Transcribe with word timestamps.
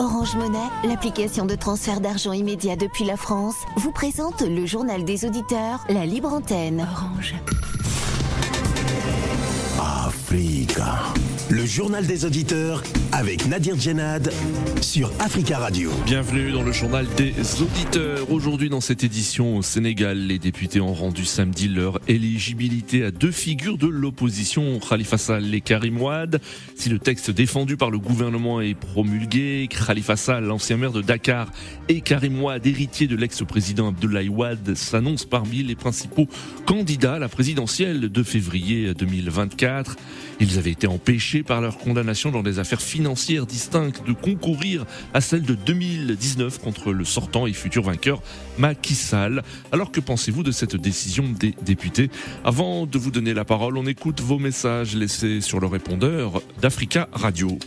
Orange 0.00 0.34
Monnaie, 0.34 0.58
l'application 0.82 1.44
de 1.44 1.54
transfert 1.54 2.00
d'argent 2.00 2.32
immédiat 2.32 2.74
depuis 2.74 3.04
la 3.04 3.18
France, 3.18 3.56
vous 3.76 3.92
présente 3.92 4.40
le 4.40 4.64
journal 4.64 5.04
des 5.04 5.26
auditeurs, 5.26 5.84
la 5.90 6.06
libre 6.06 6.32
antenne. 6.32 6.88
Orange. 6.90 7.34
Africa. 9.78 11.02
Le 11.50 11.66
journal 11.66 12.06
des 12.06 12.24
auditeurs 12.24 12.80
avec 13.10 13.48
Nadir 13.48 13.76
Djenad 13.76 14.32
sur 14.80 15.10
Africa 15.18 15.58
Radio. 15.58 15.90
Bienvenue 16.06 16.52
dans 16.52 16.62
le 16.62 16.70
journal 16.70 17.08
des 17.16 17.32
auditeurs. 17.60 18.30
Aujourd'hui 18.30 18.68
dans 18.68 18.80
cette 18.80 19.02
édition 19.02 19.56
au 19.56 19.62
Sénégal, 19.62 20.16
les 20.16 20.38
députés 20.38 20.80
ont 20.80 20.94
rendu 20.94 21.24
samedi 21.24 21.66
leur 21.66 21.98
éligibilité 22.06 23.04
à 23.04 23.10
deux 23.10 23.32
figures 23.32 23.78
de 23.78 23.88
l'opposition, 23.88 24.78
Khalifa 24.78 25.18
Sall 25.18 25.52
et 25.52 25.60
Karim 25.60 26.00
Ouad. 26.00 26.40
Si 26.76 26.88
le 26.88 27.00
texte 27.00 27.32
défendu 27.32 27.76
par 27.76 27.90
le 27.90 27.98
gouvernement 27.98 28.60
est 28.60 28.74
promulgué, 28.74 29.68
Khalifa 29.68 30.14
Sall, 30.14 30.44
l'ancien 30.44 30.76
maire 30.76 30.92
de 30.92 31.02
Dakar, 31.02 31.50
et 31.88 32.00
Karim 32.00 32.40
Ouad, 32.40 32.64
héritier 32.64 33.08
de 33.08 33.16
l'ex-président 33.16 33.88
Abdoulaye 33.88 34.28
Ouad, 34.28 34.76
s'annoncent 34.76 35.26
parmi 35.28 35.64
les 35.64 35.74
principaux 35.74 36.28
candidats 36.64 37.14
à 37.14 37.18
la 37.18 37.28
présidentielle 37.28 38.08
de 38.08 38.22
février 38.22 38.94
2024. 38.94 39.96
Ils 40.38 40.56
avaient 40.56 40.70
été 40.70 40.86
empêchés 40.86 41.39
par 41.42 41.60
leur 41.60 41.78
condamnation 41.78 42.30
dans 42.30 42.42
des 42.42 42.58
affaires 42.58 42.80
financières 42.80 43.46
distinctes 43.46 44.06
de 44.06 44.12
concourir 44.12 44.86
à 45.14 45.20
celle 45.20 45.42
de 45.42 45.54
2019 45.54 46.60
contre 46.60 46.92
le 46.92 47.04
sortant 47.04 47.46
et 47.46 47.52
futur 47.52 47.82
vainqueur 47.82 48.22
Macky 48.58 48.94
Sall. 48.94 49.42
Alors 49.72 49.90
que 49.90 50.00
pensez-vous 50.00 50.42
de 50.42 50.50
cette 50.50 50.76
décision 50.76 51.24
des 51.28 51.54
députés? 51.62 52.10
Avant 52.44 52.86
de 52.86 52.98
vous 52.98 53.10
donner 53.10 53.34
la 53.34 53.44
parole, 53.44 53.76
on 53.76 53.86
écoute 53.86 54.20
vos 54.20 54.38
messages 54.38 54.94
laissés 54.94 55.40
sur 55.40 55.60
le 55.60 55.66
répondeur 55.66 56.42
d'Africa 56.60 57.08
Radio. 57.12 57.58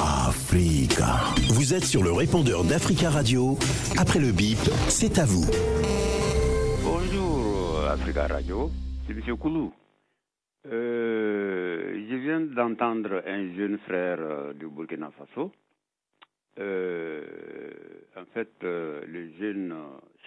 Africa. 0.00 1.20
Vous 1.50 1.74
êtes 1.74 1.84
sur 1.84 2.02
le 2.02 2.10
répondeur 2.10 2.64
d'Africa 2.64 3.08
Radio. 3.08 3.56
Après 3.96 4.18
le 4.18 4.32
bip, 4.32 4.58
c'est 4.88 5.20
à 5.20 5.24
vous. 5.24 5.46
Bonjour 6.82 7.84
Africa 7.88 8.26
Radio, 8.26 8.70
c'est 9.06 9.12
M. 9.12 9.36
Koulou. 9.36 9.72
Euh, 10.66 12.06
je 12.10 12.16
viens 12.16 12.40
d'entendre 12.40 13.22
un 13.26 13.54
jeune 13.54 13.78
frère 13.78 14.18
euh, 14.20 14.52
du 14.52 14.66
Burkina 14.68 15.10
Faso. 15.12 15.52
Euh, 16.58 17.24
en 18.16 18.26
fait, 18.26 18.52
euh, 18.64 19.02
le 19.06 19.30
jeune 19.38 19.74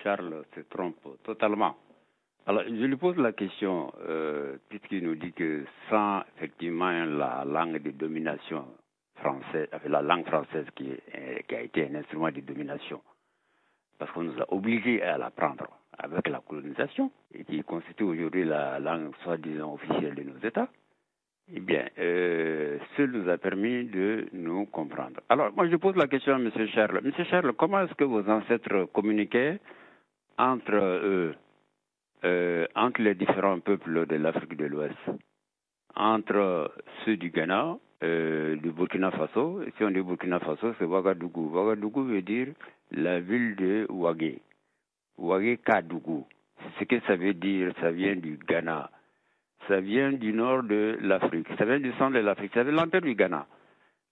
Charles 0.01 0.43
se 0.55 0.61
trompe 0.61 1.21
totalement. 1.23 1.75
Alors, 2.47 2.63
je 2.63 2.85
lui 2.85 2.97
pose 2.97 3.15
la 3.17 3.31
question, 3.33 3.93
euh, 4.07 4.57
puisqu'il 4.69 5.03
nous 5.03 5.15
dit 5.15 5.33
que 5.33 5.65
sans 5.89 6.23
effectivement 6.35 7.05
la 7.05 7.45
langue 7.45 7.81
de 7.81 7.91
domination 7.91 8.65
française, 9.15 9.67
avec 9.71 9.87
la 9.89 10.01
langue 10.01 10.25
française 10.25 10.65
qui, 10.75 10.89
qui 11.47 11.55
a 11.55 11.61
été 11.61 11.87
un 11.87 11.95
instrument 11.95 12.31
de 12.31 12.41
domination, 12.41 13.01
parce 13.99 14.11
qu'on 14.11 14.23
nous 14.23 14.41
a 14.41 14.51
obligés 14.51 15.01
à 15.03 15.17
l'apprendre 15.17 15.67
avec 15.97 16.27
la 16.27 16.39
colonisation, 16.39 17.11
et 17.33 17.43
qui 17.43 17.61
constitue 17.63 18.03
aujourd'hui 18.03 18.45
la 18.45 18.79
langue 18.79 19.11
soi-disant 19.23 19.73
officielle 19.73 20.15
de 20.15 20.23
nos 20.23 20.39
États, 20.43 20.69
eh 21.51 21.59
bien, 21.59 21.85
euh, 21.99 22.77
ce 22.95 23.01
nous 23.01 23.29
a 23.29 23.37
permis 23.37 23.85
de 23.85 24.27
nous 24.31 24.65
comprendre. 24.65 25.19
Alors, 25.27 25.51
moi, 25.53 25.67
je 25.67 25.75
pose 25.75 25.95
la 25.95 26.07
question 26.07 26.33
à 26.33 26.37
M. 26.37 26.49
Charles. 26.73 27.01
M. 27.03 27.11
Charles, 27.25 27.53
comment 27.53 27.81
est-ce 27.81 27.93
que 27.95 28.05
vos 28.05 28.27
ancêtres 28.29 28.85
communiquaient 28.93 29.59
entre 30.37 30.73
eux, 30.75 31.35
euh, 32.23 32.65
entre 32.75 33.01
les 33.01 33.15
différents 33.15 33.59
peuples 33.59 34.05
de 34.07 34.15
l'Afrique 34.15 34.55
de 34.55 34.65
l'Ouest, 34.65 34.97
entre 35.95 36.71
ceux 37.03 37.17
du 37.17 37.29
Ghana, 37.29 37.77
euh, 38.03 38.55
du 38.55 38.71
Burkina 38.71 39.11
Faso, 39.11 39.61
si 39.77 39.83
on 39.83 39.91
dit 39.91 40.01
Burkina 40.01 40.39
Faso, 40.39 40.73
c'est 40.79 40.85
Ouagadougou. 40.85 41.49
Ouagadougou 41.53 42.03
veut 42.03 42.21
dire 42.21 42.47
la 42.91 43.19
ville 43.19 43.55
de 43.55 43.85
Ouagé. 43.89 44.41
Ouagé 45.17 45.57
Kadougou. 45.57 46.25
C'est 46.57 46.79
ce 46.79 46.83
que 46.85 46.99
ça 47.07 47.15
veut 47.15 47.33
dire, 47.33 47.73
ça 47.81 47.91
vient 47.91 48.15
du 48.15 48.37
Ghana. 48.47 48.89
Ça 49.67 49.79
vient 49.79 50.11
du 50.11 50.33
nord 50.33 50.63
de 50.63 50.97
l'Afrique, 51.01 51.47
ça 51.57 51.65
vient 51.65 51.79
du 51.79 51.91
centre 51.93 52.13
de 52.15 52.19
l'Afrique, 52.19 52.51
ça 52.53 52.63
vient 52.63 52.73
de 52.73 52.77
l'empire 52.77 53.01
du 53.01 53.15
Ghana. 53.15 53.45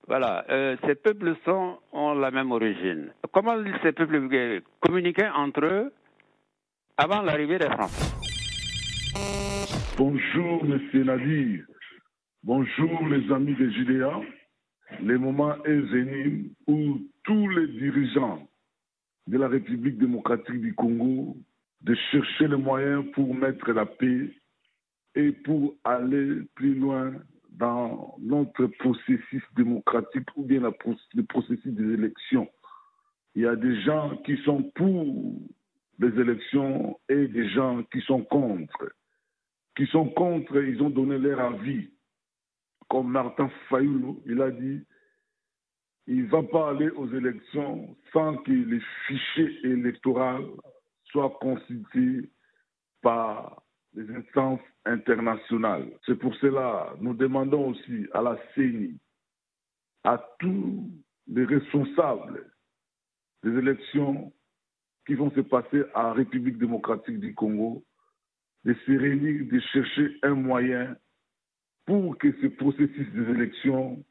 Voilà, 0.07 0.45
euh, 0.49 0.75
ces 0.85 0.95
peuples 0.95 1.35
sont, 1.45 1.77
ont 1.91 2.13
la 2.13 2.31
même 2.31 2.51
origine. 2.51 3.13
Comment 3.31 3.55
ces 3.83 3.91
peuples 3.91 4.61
communiquaient 4.79 5.29
entre 5.29 5.65
eux 5.65 5.93
avant 6.97 7.21
l'arrivée 7.21 7.59
des 7.59 7.69
Français? 7.69 8.15
Bonjour, 9.97 10.63
Monsieur 10.65 11.03
Nadir. 11.03 11.65
Bonjour, 12.43 13.07
les 13.07 13.31
amis 13.31 13.53
des 13.55 13.71
Judéa. 13.71 14.19
Le 15.03 15.17
moment 15.19 15.55
est 15.63 15.81
venu 15.93 16.51
où 16.67 16.97
tous 17.23 17.49
les 17.49 17.67
dirigeants 17.67 18.47
de 19.27 19.37
la 19.37 19.47
République 19.47 19.97
démocratique 19.97 20.61
du 20.61 20.73
Congo 20.73 21.37
de 21.81 21.95
chercher 22.11 22.47
les 22.47 22.57
moyens 22.57 23.05
pour 23.13 23.33
mettre 23.33 23.71
la 23.71 23.85
paix 23.85 24.29
et 25.15 25.31
pour 25.31 25.75
aller 25.83 26.41
plus 26.55 26.75
loin 26.75 27.13
dans 27.49 28.15
notre 28.19 28.67
processus 28.67 29.43
démocratique 29.55 30.27
ou 30.35 30.43
bien 30.43 30.61
le 30.61 31.23
processus 31.23 31.73
des 31.73 31.93
élections. 31.93 32.47
Il 33.35 33.43
y 33.43 33.47
a 33.47 33.55
des 33.55 33.81
gens 33.81 34.17
qui 34.25 34.37
sont 34.43 34.63
pour 34.75 35.35
les 35.99 36.19
élections 36.19 36.99
et 37.09 37.27
des 37.27 37.49
gens 37.49 37.83
qui 37.91 38.01
sont 38.01 38.23
contre 38.23 38.91
qui 39.75 39.85
sont 39.87 40.09
contre, 40.09 40.57
ils 40.57 40.81
ont 40.81 40.89
donné 40.89 41.17
leur 41.17 41.39
avis. 41.39 41.89
Comme 42.89 43.11
Martin 43.11 43.49
Fayoulou, 43.69 44.21
il 44.25 44.41
a 44.41 44.51
dit, 44.51 44.81
il 46.11 46.23
ne 46.23 46.27
va 46.27 46.43
pas 46.43 46.71
aller 46.71 46.89
aux 46.89 47.07
élections 47.13 47.95
sans 48.11 48.35
que 48.39 48.51
les 48.51 48.81
fichiers 49.07 49.65
électoraux 49.65 50.57
soient 51.05 51.37
constitués 51.39 52.29
par 53.01 53.63
les 53.93 54.13
instances 54.13 54.59
internationales. 54.83 55.89
C'est 56.05 56.19
pour 56.19 56.35
cela 56.35 56.93
nous 56.99 57.13
demandons 57.13 57.69
aussi 57.69 58.07
à 58.11 58.21
la 58.21 58.37
CENI, 58.53 58.99
à 60.03 60.21
tous 60.39 60.91
les 61.27 61.45
responsables 61.45 62.45
des 63.43 63.57
élections 63.57 64.33
qui 65.07 65.13
vont 65.13 65.31
se 65.31 65.39
passer 65.39 65.83
à 65.93 66.11
République 66.11 66.57
démocratique 66.57 67.21
du 67.21 67.33
Congo, 67.33 67.85
de 68.65 68.73
se 68.85 68.91
réunir, 68.91 69.45
de 69.49 69.59
chercher 69.61 70.17
un 70.23 70.35
moyen 70.35 70.93
pour 71.85 72.17
que 72.17 72.33
ce 72.41 72.47
processus 72.47 73.09
des 73.13 73.31
élections 73.31 74.03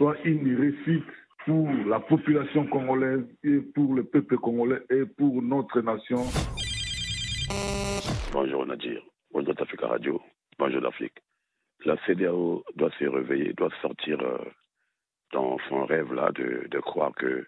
soit 0.00 0.16
une 0.24 0.56
réussite 0.58 1.04
pour 1.44 1.68
la 1.86 2.00
population 2.00 2.66
congolaise 2.68 3.22
et 3.44 3.58
pour 3.74 3.92
le 3.94 4.02
peuple 4.02 4.38
congolais 4.38 4.80
et 4.88 5.04
pour 5.04 5.42
notre 5.42 5.82
nation. 5.82 6.22
Bonjour 8.32 8.64
Nadir, 8.64 9.02
bonjour 9.30 9.52
Africa 9.60 9.88
Radio, 9.88 10.18
bonjour 10.58 10.80
l'Afrique. 10.80 11.18
La 11.84 11.98
CDAO 12.06 12.64
doit 12.76 12.90
se 12.98 13.04
réveiller, 13.04 13.52
doit 13.52 13.68
sortir 13.82 14.18
euh, 14.22 14.38
dans 15.34 15.58
son 15.68 15.84
rêve 15.84 16.14
là 16.14 16.32
de, 16.32 16.80
croire 16.80 17.14
que 17.14 17.46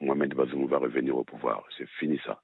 Mohamed 0.00 0.32
Bazoum 0.34 0.68
va 0.68 0.78
revenir 0.78 1.16
au 1.16 1.24
pouvoir. 1.24 1.64
C'est 1.76 1.88
fini 1.98 2.20
ça. 2.24 2.40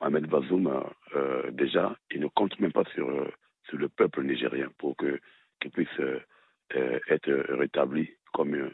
Mohamed 0.00 0.28
Bazoum, 0.28 0.82
euh, 1.14 1.50
déjà, 1.50 1.94
il 2.10 2.22
ne 2.22 2.28
compte 2.28 2.58
même 2.58 2.72
pas 2.72 2.84
sur, 2.94 3.06
euh, 3.06 3.30
sur 3.68 3.76
le 3.76 3.90
peuple 3.90 4.22
nigérien 4.22 4.70
pour 4.78 4.96
que 4.96 5.20
qu'il 5.60 5.72
puisse 5.72 6.00
être 6.70 7.30
rétabli 7.54 8.15
comme, 8.32 8.54
euh, 8.54 8.70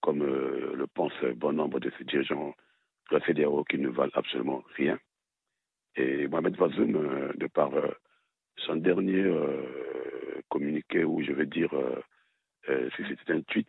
comme 0.00 0.22
euh, 0.22 0.74
le 0.74 0.86
pense 0.86 1.12
bon 1.36 1.52
nombre 1.52 1.80
de 1.80 1.90
ces 1.98 2.04
dirigeants 2.04 2.54
CDAO 3.26 3.64
qui 3.64 3.78
ne 3.78 3.88
valent 3.88 4.12
absolument 4.14 4.62
rien. 4.76 4.98
Et 5.96 6.26
Mohamed 6.26 6.56
Bazoum, 6.56 6.96
euh, 6.96 7.32
de 7.34 7.46
par 7.46 7.72
euh, 7.74 7.90
son 8.56 8.76
dernier 8.76 9.22
euh, 9.22 10.42
communiqué, 10.48 11.04
ou 11.04 11.22
je 11.22 11.32
veux 11.32 11.46
dire, 11.46 11.70
si 12.96 13.02
c'était 13.08 13.32
un 13.32 13.42
tweet, 13.42 13.68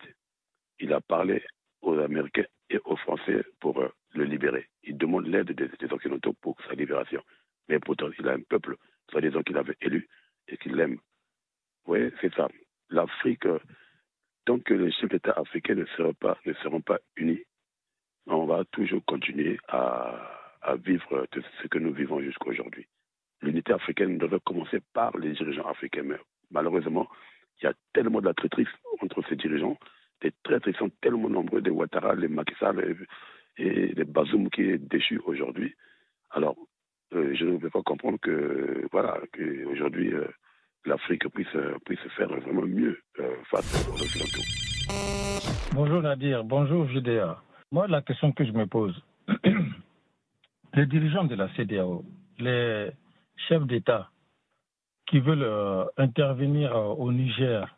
il 0.78 0.92
a 0.92 1.00
parlé 1.00 1.42
aux 1.82 1.98
Américains 1.98 2.46
et 2.70 2.78
aux 2.84 2.96
Français 2.96 3.44
pour 3.60 3.82
le 4.14 4.24
libérer. 4.24 4.68
Il 4.84 4.96
demande 4.96 5.26
l'aide 5.26 5.52
des, 5.52 5.92
Occidentaux 5.92 6.32
pour 6.40 6.56
sa 6.68 6.74
libération. 6.74 7.22
Mais 7.68 7.78
pourtant, 7.78 8.08
il 8.18 8.28
a 8.28 8.32
un 8.32 8.40
peuple, 8.40 8.76
soi-disant 9.10 9.42
qu'il 9.42 9.56
avait 9.56 9.76
élu 9.80 10.08
et 10.48 10.56
qu'il 10.56 10.76
l'aime. 10.76 10.98
Oui, 11.86 12.10
c'est 12.20 12.32
ça. 12.34 12.48
L'Afrique, 12.90 13.46
tant 14.46 14.60
que 14.60 14.74
les 14.74 14.92
chefs 14.92 15.10
d'État 15.10 15.32
africains 15.36 15.74
ne 15.74 15.84
seront 15.96 16.14
pas, 16.80 16.98
unis, 17.16 17.42
on 18.26 18.46
va 18.46 18.64
toujours 18.70 19.04
continuer 19.04 19.58
à, 19.68 20.32
vivre 20.84 21.26
de 21.32 21.42
ce 21.62 21.68
que 21.68 21.78
nous 21.78 21.92
vivons 21.92 22.20
jusqu'à 22.20 22.48
aujourd'hui. 22.48 22.86
L'unité 23.42 23.72
africaine 23.72 24.18
devrait 24.18 24.40
commencer 24.44 24.80
par 24.94 25.16
les 25.18 25.32
dirigeants 25.32 25.68
africains, 25.68 26.02
mais 26.02 26.16
malheureusement, 26.50 27.08
il 27.60 27.66
y 27.66 27.68
a 27.68 27.74
tellement 27.92 28.20
de 28.20 28.26
la 28.26 28.34
traîtrise 28.34 28.66
entre 29.00 29.22
ces 29.28 29.36
dirigeants, 29.36 29.78
des 30.22 30.32
traîtres 30.42 30.72
sont 30.76 30.90
tellement 31.00 31.28
nombreux, 31.28 31.60
des 31.60 31.70
Ouattara, 31.70 32.14
les 32.14 32.28
Macky 32.28 32.54
et 33.58 33.86
les 33.94 34.04
Bazoum 34.04 34.48
qui 34.50 34.62
est 34.62 34.78
déchu 34.78 35.20
aujourd'hui. 35.24 35.74
Alors, 36.30 36.56
euh, 37.12 37.34
je 37.34 37.44
ne 37.44 37.58
peux 37.58 37.70
pas 37.70 37.82
comprendre 37.82 38.18
que, 38.20 38.86
voilà, 38.90 39.20
qu'aujourd'hui, 39.32 40.12
euh, 40.12 40.26
l'Afrique 40.86 41.28
puisse, 41.28 41.48
puisse 41.84 42.00
faire 42.16 42.28
vraiment 42.28 42.62
mieux 42.62 42.98
euh, 43.20 43.34
face 43.50 43.88
aux 43.88 44.00
Occidentaux. 44.00 44.42
Bonjour 45.74 46.00
Nadir, 46.00 46.44
bonjour 46.44 46.88
JDA. 46.88 47.42
Moi, 47.72 47.88
la 47.88 48.00
question 48.02 48.32
que 48.32 48.44
je 48.44 48.52
me 48.52 48.66
pose, 48.66 48.94
les 50.74 50.86
dirigeants 50.86 51.24
de 51.24 51.34
la 51.34 51.48
CDAO, 51.56 52.04
les 52.38 52.90
chefs 53.48 53.66
d'État 53.66 54.10
qui 55.06 55.20
veulent 55.20 55.42
euh, 55.42 55.84
intervenir 55.96 56.74
euh, 56.76 56.94
au 56.94 57.12
Niger 57.12 57.76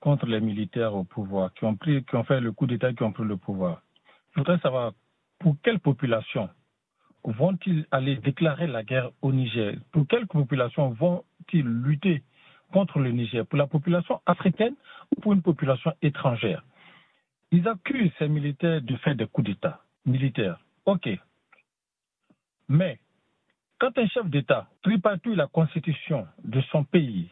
contre 0.00 0.26
les 0.26 0.40
militaires 0.40 0.94
au 0.94 1.04
pouvoir, 1.04 1.52
qui 1.54 1.64
ont, 1.64 1.76
fait 2.24 2.40
le 2.40 2.52
coup 2.52 2.66
d'État, 2.66 2.92
qui 2.92 3.02
ont 3.02 3.12
pris 3.12 3.24
le 3.24 3.36
pouvoir. 3.36 3.82
Je 4.32 4.40
voudrais 4.40 4.58
savoir 4.58 4.92
pour 5.38 5.56
quelle 5.62 5.78
population 5.78 6.48
vont-ils 7.24 7.86
aller 7.92 8.16
déclarer 8.16 8.66
la 8.66 8.82
guerre 8.82 9.10
au 9.22 9.32
Niger? 9.32 9.76
Pour 9.92 10.06
quelle 10.08 10.26
population 10.26 10.90
vont-ils 11.42 11.66
lutter 11.66 12.22
contre 12.72 12.98
le 12.98 13.10
Niger 13.10 13.46
Pour 13.46 13.58
la 13.58 13.66
population 13.66 14.20
africaine 14.26 14.74
ou 15.16 15.20
pour 15.20 15.32
une 15.32 15.42
population 15.42 15.92
étrangère? 16.02 16.62
Ils 17.50 17.66
accusent 17.68 18.12
ces 18.18 18.28
militaires 18.28 18.80
de 18.80 18.96
faire 18.96 19.14
des 19.14 19.26
coups 19.26 19.48
d'État 19.48 19.80
militaires. 20.06 20.58
OK. 20.86 21.08
Mais 22.68 22.98
quand 23.78 23.96
un 23.98 24.06
chef 24.08 24.26
d'État 24.26 24.68
tripatouille 24.82 25.36
la 25.36 25.46
constitution 25.48 26.26
de 26.44 26.60
son 26.72 26.84
pays, 26.84 27.30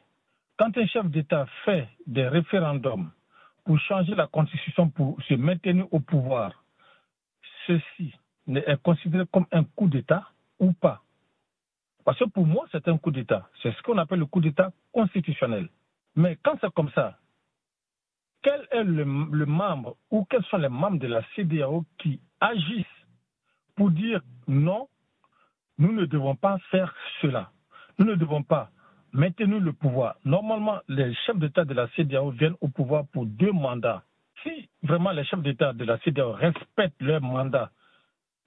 quand 0.59 0.77
un 0.77 0.87
chef 0.87 1.07
d'État 1.07 1.47
fait 1.65 1.89
des 2.07 2.29
référendums 2.29 3.11
pour 3.65 3.79
changer 3.81 4.15
la 4.15 4.27
constitution 4.27 4.91
pour 4.91 5.21
se 5.23 5.35
maintenir 5.35 5.87
au 5.93 6.01
pouvoir, 6.01 6.65
ceci 7.67 8.15
est 8.49 8.83
considéré 8.83 9.25
comme 9.33 9.47
un 9.53 9.65
coup 9.65 9.89
d'État 9.89 10.29
ou 10.59 10.73
pas? 10.73 11.03
Parce 12.05 12.19
que 12.19 12.25
pour 12.25 12.47
moi, 12.47 12.67
c'est 12.73 12.89
un 12.89 12.99
coup 12.99 13.11
d'État. 13.11 13.49
C'est 13.63 13.73
ce 13.73 13.83
qu'on 13.83 13.99
appelle 13.99 14.21
le 14.21 14.27
coup 14.27 14.41
d'État 14.41 14.73
constitutionnel. 14.93 15.69
Mais 16.17 16.37
quand 16.43 16.57
c'est 16.61 16.73
comme 16.73 16.91
ça, 16.91 17.19
quel 18.43 18.67
est 18.71 18.85
le, 18.85 19.05
membre 19.05 19.97
ou 20.11 20.25
quels 20.25 20.45
sont 20.45 20.57
les 20.57 20.69
membres 20.69 20.99
de 20.99 21.07
la 21.07 21.23
CDAO 21.37 21.85
qui 21.99 22.21
agissent 22.41 22.87
pour 23.77 23.91
dire 23.91 24.23
non, 24.49 24.89
nous 25.79 25.93
ne 25.93 26.07
devons 26.07 26.37
pas 26.37 26.59
faire 26.71 26.95
cela. 27.21 27.51
Nous 27.99 28.07
ne 28.07 28.15
devons 28.15 28.43
pas 28.43 28.71
maintenir 29.13 29.61
le 29.61 29.73
pouvoir. 29.73 30.17
Normalement, 30.25 30.79
les 30.89 31.15
chefs 31.27 31.39
d'État 31.39 31.65
de 31.65 31.75
la 31.75 31.89
CDAO 31.89 32.31
viennent 32.31 32.57
au 32.61 32.69
pouvoir 32.69 33.07
pour 33.09 33.27
deux 33.27 33.53
mandats. 33.53 34.05
Si 34.43 34.69
vraiment 34.83 35.11
les 35.11 35.25
chefs 35.25 35.43
d'État 35.43 35.73
de 35.73 35.85
la 35.85 35.99
CDAO 35.99 36.33
respectent 36.33 37.03
leur 37.03 37.21
mandat, 37.21 37.71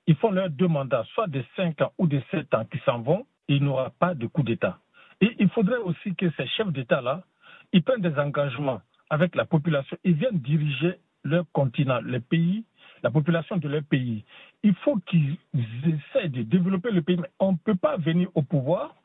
ils 0.08 0.16
font 0.16 0.32
leurs 0.32 0.50
deux 0.50 0.68
mandats, 0.68 1.06
soit 1.14 1.28
de 1.28 1.44
cinq 1.56 1.82
ans 1.82 1.94
ou 1.98 2.08
de 2.08 2.22
sept 2.32 2.54
ans 2.54 2.66
qui 2.66 2.80
s'en 2.80 3.02
vont, 3.02 3.26
il 3.48 3.64
n'y 3.64 3.70
aura 3.70 3.90
pas 3.92 4.14
de 4.14 4.28
coup 4.28 4.44
d'État. 4.44 4.80
Et 5.22 5.36
il 5.40 5.50
faudrait 5.50 5.78
aussi 5.78 6.16
que 6.16 6.30
ces 6.32 6.48
chefs 6.48 6.72
d'État-là, 6.72 7.24
ils 7.72 7.84
prennent 7.84 8.02
des 8.02 8.18
engagements 8.20 8.82
avec 9.10 9.36
la 9.36 9.46
population, 9.46 9.98
ils 10.04 10.14
viennent 10.14 10.40
diriger 10.40 10.96
leur 11.24 11.46
continent, 11.52 12.00
les 12.04 12.20
pays, 12.20 12.66
la 13.04 13.12
population 13.12 13.58
de 13.58 13.68
leur 13.68 13.84
pays. 13.84 14.26
Il 14.64 14.76
faut 14.76 14.98
qu'ils 14.98 15.38
essaient 15.54 16.30
de 16.30 16.44
développer 16.44 16.92
le 16.92 17.02
pays, 17.02 17.18
mais 17.18 17.30
on 17.40 17.54
ne 17.54 17.58
peut 17.58 17.76
pas 17.76 17.98
venir 17.98 18.30
au 18.34 18.42
pouvoir 18.42 18.96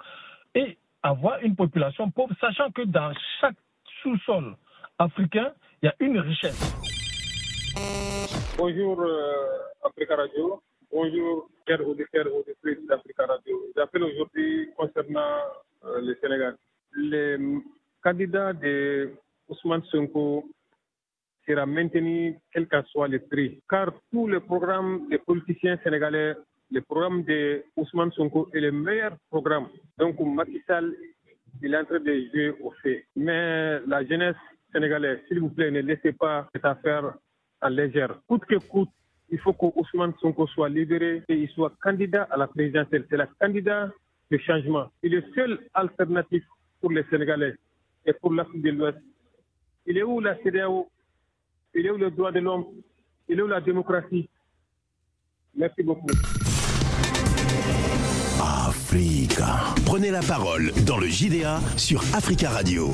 et 0.55 0.79
avoir 1.03 1.41
une 1.43 1.57
population 1.57 2.11
pauvre, 2.11 2.35
sachant 2.41 2.71
que 2.71 2.83
dans 2.83 3.13
chaque 3.41 3.57
sous-sol 4.03 4.57
africain, 4.99 5.53
il 5.83 5.87
y 5.87 5.89
a 5.89 5.95
une 6.01 6.19
richesse. 6.19 6.75
Bonjour 8.57 9.01
euh. 9.01 10.59
Bonjour, 10.91 11.51
chers 11.67 11.87
auditeurs 11.87 12.27
et 12.29 12.31
auditrices 12.31 12.87
d'Africa 12.89 13.27
Radio. 13.27 13.57
J'appelle 13.77 14.05
aujourd'hui 14.05 14.71
concernant 14.75 15.37
euh, 15.85 16.01
le 16.01 16.17
Sénégal. 16.19 16.57
Les 16.97 17.37
candidats 18.03 18.55
de 18.55 19.11
Ousmane 19.51 19.83
Sonko 19.85 20.47
sera 21.47 21.67
maintenu 21.67 22.39
quel 22.51 22.67
que 22.67 22.83
soit 22.85 23.07
le 23.07 23.19
prix. 23.19 23.61
Car 23.69 23.93
tous 24.11 24.29
les 24.29 24.41
programmes 24.41 25.07
des 25.11 25.19
politiciens 25.19 25.79
sénégalais, 25.85 26.35
le 26.71 26.81
programme 26.81 27.23
de 27.25 27.65
Ousmane 27.77 28.13
Sonko 28.13 28.49
est 28.55 28.61
le 28.61 28.73
meilleur 28.73 29.13
programme. 29.29 29.69
Donc 29.99 30.19
Macky 30.21 30.63
Sall, 30.67 30.95
il 31.61 31.75
est 31.75 31.77
en 31.79 31.85
train 31.85 32.01
de 32.01 32.15
jouer 32.33 32.55
au 32.63 32.71
fait. 32.83 33.05
Mais 33.15 33.79
la 33.87 34.07
jeunesse 34.07 34.37
sénégalaise, 34.73 35.19
s'il 35.29 35.41
vous 35.41 35.51
plaît, 35.51 35.71
ne 35.71 35.83
laissez 35.83 36.13
pas 36.13 36.49
cette 36.55 36.65
affaire 36.65 37.13
en 37.61 37.69
légère. 37.69 38.19
Coûte 38.27 38.47
que 38.47 38.57
coûte, 38.57 38.89
il 39.31 39.39
faut 39.41 39.53
que 39.53 39.67
Ousmane 39.77 40.15
Sonko 40.21 40.47
soit 40.49 40.69
libéré 40.69 41.23
et 41.29 41.35
il 41.35 41.49
soit 41.51 41.73
candidat 41.83 42.27
à 42.31 42.37
la 42.37 42.47
présidentielle. 42.47 43.07
C'est 43.11 43.17
la 43.17 43.27
candidat 43.41 43.91
de 44.31 44.39
changement. 44.39 44.87
Il 45.03 45.15
est 45.15 45.21
le 45.21 45.25
seul 45.35 45.59
alternatif 45.75 46.43
pour 46.81 46.91
les 46.91 47.05
Sénégalais 47.11 47.55
et 48.07 48.13
pour 48.15 48.33
l'Afrique 48.33 48.63
de 48.63 48.71
l'Ouest. 48.71 48.99
Il 49.87 49.99
est 49.99 50.03
où 50.03 50.21
la 50.21 50.37
CDAO 50.43 50.89
Il 51.75 51.87
est 51.87 51.91
où 51.91 51.97
le 51.97 52.11
droit 52.11 52.33
de 52.33 52.41
l'homme? 52.41 52.65
Il 53.29 53.39
est 53.39 53.43
où 53.43 53.47
la 53.47 53.61
démocratie? 53.61 54.29
Merci 55.55 55.83
beaucoup. 55.83 56.09
Africa. 58.41 59.75
Prenez 59.85 60.11
la 60.11 60.21
parole 60.23 60.73
dans 60.87 60.99
le 60.99 61.07
JDA 61.09 61.61
sur 61.77 62.01
Africa 62.15 62.49
Radio. 62.51 62.89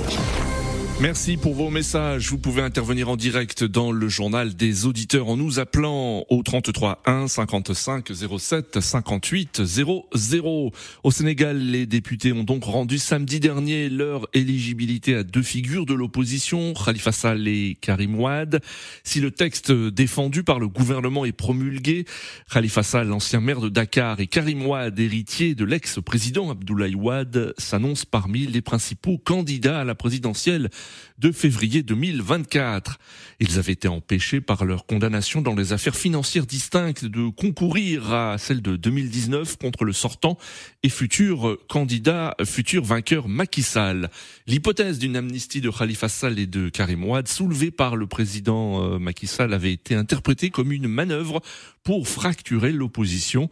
Merci 1.01 1.37
pour 1.37 1.55
vos 1.55 1.71
messages. 1.71 2.31
Vous 2.31 2.39
pouvez 2.39 2.63
intervenir 2.63 3.09
en 3.09 3.17
direct 3.17 3.65
dans 3.65 3.91
le 3.91 4.09
journal 4.09 4.55
des 4.55 4.87
auditeurs 4.87 5.29
en 5.29 5.37
nous 5.37 5.59
appelant 5.59 6.25
au 6.31 6.43
33 6.45 7.03
1 7.05 7.27
55 7.27 8.13
07 8.39 8.81
58 8.81 9.65
00. 9.65 10.73
Au 11.03 11.11
Sénégal, 11.11 11.59
les 11.59 11.87
députés 11.87 12.33
ont 12.33 12.45
donc 12.45 12.63
rendu 12.65 12.99
samedi 12.99 13.41
dernier 13.41 13.89
leur 13.89 14.29
éligibilité 14.35 15.17
à 15.17 15.25
deux 15.25 15.43
figures 15.43 15.85
de 15.85 15.95
l'opposition, 15.95 16.73
Khalifa 16.75 17.11
Sall 17.11 17.49
et 17.49 17.77
Karim 17.81 18.15
Ouad. 18.21 18.61
Si 19.03 19.21
le 19.21 19.33
texte 19.33 19.73
défendu 19.73 20.45
par 20.45 20.61
le 20.61 20.69
gouvernement 20.69 21.25
est 21.25 21.33
promulgué, 21.33 22.05
Khalifa 22.53 22.85
Sall, 22.85 23.09
l'ancien 23.09 23.41
maire 23.41 23.61
de 23.61 23.69
Dakar, 23.69 24.21
et 24.21 24.29
Karim 24.29 24.65
Ouad, 24.65 24.99
héritier 24.99 25.57
de 25.57 25.65
l'ex-président 25.65 26.53
Abdoulaye 26.53 26.95
Ouad, 26.95 27.53
s'annoncent 27.59 28.07
parmi 28.09 28.47
les 28.47 28.63
principaux 28.63 29.19
candidats 29.19 29.81
à 29.81 29.85
la 29.85 29.97
présidentielle 29.97 30.71
de 31.19 31.31
février 31.33 31.83
2024. 31.83 32.99
Ils 33.41 33.59
avaient 33.59 33.73
été 33.73 33.89
empêchés 33.89 34.41
par 34.41 34.65
leur 34.65 34.87
condamnation 34.87 35.43
dans 35.43 35.55
les 35.55 35.73
affaires 35.73 35.97
financières 35.97 36.47
distinctes 36.47 37.05
de 37.05 37.29
concourir 37.29 38.13
à 38.13 38.39
celle 38.39 38.63
de 38.63 38.77
2019 38.77 39.57
contre 39.59 39.85
le 39.85 39.93
sortant 39.93 40.39
et 40.83 40.89
futur 40.89 41.59
candidat, 41.69 42.35
futur 42.45 42.85
vainqueur 42.85 43.29
Macky 43.29 43.63
Sall. 43.63 44.11
L'hypothèse 44.47 44.99
d'une 44.99 45.17
amnistie 45.17 45.61
de 45.61 45.71
Khalifa 45.71 46.09
Sall 46.09 46.39
et 46.39 46.47
de 46.47 46.69
Karim 46.69 47.05
Ouad 47.05 47.29
soulevée 47.29 47.71
par 47.71 47.97
le 47.97 48.07
président 48.07 48.83
euh, 48.83 48.99
Macky 48.99 49.27
Sall 49.27 49.53
avait 49.55 49.73
été 49.73 49.95
interprétée 49.95 50.51
comme 50.51 50.73
une 50.73 50.89
manœuvre 50.89 51.41
pour 51.83 52.09
fracturer 52.09 52.73
l'opposition. 52.73 53.51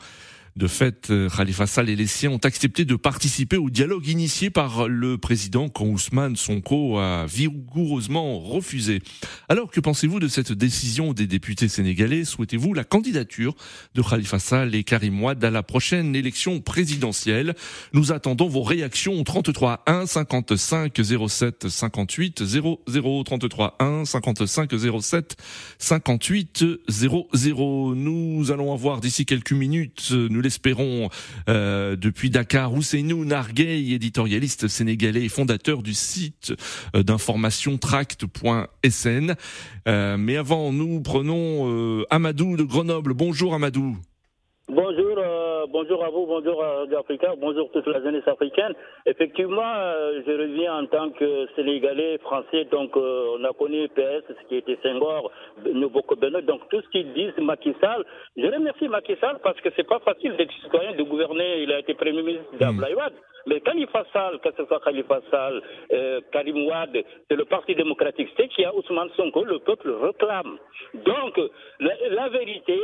De 0.55 0.67
fait, 0.67 1.09
euh, 1.09 1.31
Khalifa 1.31 1.67
Sall 1.67 1.89
et 1.89 1.97
les 1.97 2.07
siens 2.07 2.31
ont 2.31 2.41
accepté 2.45 2.85
de 2.85 2.95
participer 2.95 3.57
au 3.57 3.71
dialogue 3.71 4.07
initié 4.07 4.51
par 4.51 4.87
le 4.87 5.17
président 5.17 5.71
quand 5.71 5.87
Ousmane 5.87 6.37
Sonko 6.37 6.99
a 6.99 7.25
vigoureusement 7.25 8.39
refusé. 8.39 9.01
Alors, 9.49 9.71
que 9.71 9.81
pensez-vous 9.81 10.21
de 10.21 10.29
cette 10.29 10.53
décision 10.53 11.15
des 11.15 11.27
députés 11.27 11.69
sénégalais? 11.69 12.27
Souhaitez-vous 12.27 12.75
la 12.75 12.85
candidature 12.85 13.55
de 13.95 14.03
Khalifa 14.03 14.39
Sall 14.39 14.75
et 14.75 14.85
Karim 14.85 15.23
Ouad 15.23 15.43
à 15.43 15.51
la 15.51 15.63
prochaine 15.63 16.15
élection 16.15 16.61
présidentielle? 16.61 17.55
Nous 17.95 18.13
attendons 18.13 18.49
vos 18.49 18.63
réactions 18.63 19.19
au 19.19 19.23
33 19.25 19.85
1 19.87 20.05
55 20.05 21.01
07 21.29 21.69
58 21.71 22.45
00 22.45 23.25
33 23.25 23.77
1 23.81 24.05
55 24.05 24.71
07 25.01 25.37
58 25.79 26.65
00. 26.89 27.95
Nous 27.95 28.51
allons 28.51 28.75
avoir 28.75 29.01
d'ici 29.01 29.25
quelques 29.25 29.53
minutes, 29.53 30.11
nous 30.13 30.42
l'espérons, 30.43 31.09
euh, 31.49 31.97
depuis 31.97 32.31
Dakar, 32.31 32.75
Ousseinou 32.75 33.25
Narguey, 33.25 33.93
éditorialiste 33.93 34.69
sénégalais 34.69 35.25
et 35.25 35.29
fondateur 35.29 35.83
du 35.83 35.95
site 35.95 36.53
euh, 36.95 37.03
d'information 37.03 37.79
tract.sn. 37.79 39.35
Euh, 39.89 40.17
mais 40.17 40.37
avant, 40.37 40.73
nous 40.73 41.01
prenons 41.01 42.05
Amadou 42.11 42.57
de 42.57 42.65
Grenoble. 42.65 43.15
Bonjour 43.15 43.55
Amadou. 43.55 43.97
Bonjour, 44.69 45.12
euh, 45.63 45.67
bonjour 45.71 46.05
à 46.05 46.11
vous, 46.11 46.27
bonjour 46.27 46.63
à 46.63 46.79
Radio 46.81 46.99
Africa, 46.99 47.35
bonjour 47.39 47.71
toute 47.71 47.87
la 47.87 48.01
jeunesse 48.03 48.27
africaine. 48.27 48.75
Effectivement, 49.07 49.73
euh, 49.77 50.21
je 50.27 50.33
reviens 50.33 50.79
en 50.79 50.87
tant 50.87 51.11
que 51.11 51.47
Sénégalais, 51.57 52.19
Français, 52.19 52.65
donc 52.71 52.97
euh, 52.97 53.37
on 53.39 53.45
a 53.45 53.53
connu 53.53 53.89
PS, 53.89 54.25
ce 54.29 54.49
qui 54.49 54.57
était 54.57 54.79
Senghor, 54.83 55.31
Noboko 55.73 56.17
Benoît, 56.17 56.43
donc 56.43 56.69
tout 56.71 56.81
ce 56.81 56.89
qu'ils 56.89 57.13
disent, 57.13 57.37
Macky 57.39 57.75
Sall. 57.81 58.05
Je 58.37 58.47
remercie 58.47 58.89
Macky 58.89 59.17
Sall 59.21 59.39
parce 59.43 59.61
que 59.61 59.69
c'est 59.77 59.87
pas 59.87 60.01
facile 60.01 60.37
d'être 60.37 60.53
citoyen, 60.63 60.93
de 60.95 61.03
gouverner, 61.03 61.63
il 61.63 61.73
a 61.73 61.79
été 61.79 61.95
Premier 61.95 62.23
ministre 62.23 62.57
d'Ablaï 62.59 62.95
Wade. 62.95 63.15
Mais 63.47 63.61
Khalifa 63.61 64.05
Sall, 64.13 64.39
que 64.41 64.51
ce 64.57 64.65
soit 64.67 64.81
Khalifa 64.81 65.21
Sall, 65.31 65.63
euh, 65.93 66.21
Karim 66.33 66.67
Wade, 66.67 67.03
c'est 67.29 67.37
le 67.37 67.45
Parti 67.45 67.75
démocratique, 67.75 68.29
c'est 68.37 68.49
qu'il 68.49 68.63
y 68.63 68.67
a 68.67 68.75
Ousmane 68.75 69.11
Sonko, 69.17 69.45
le 69.45 69.59
peuple 69.59 69.91
réclame. 69.91 70.59
Donc, 70.95 71.41
la, 71.81 71.93
la 72.11 72.29
vérité, 72.29 72.79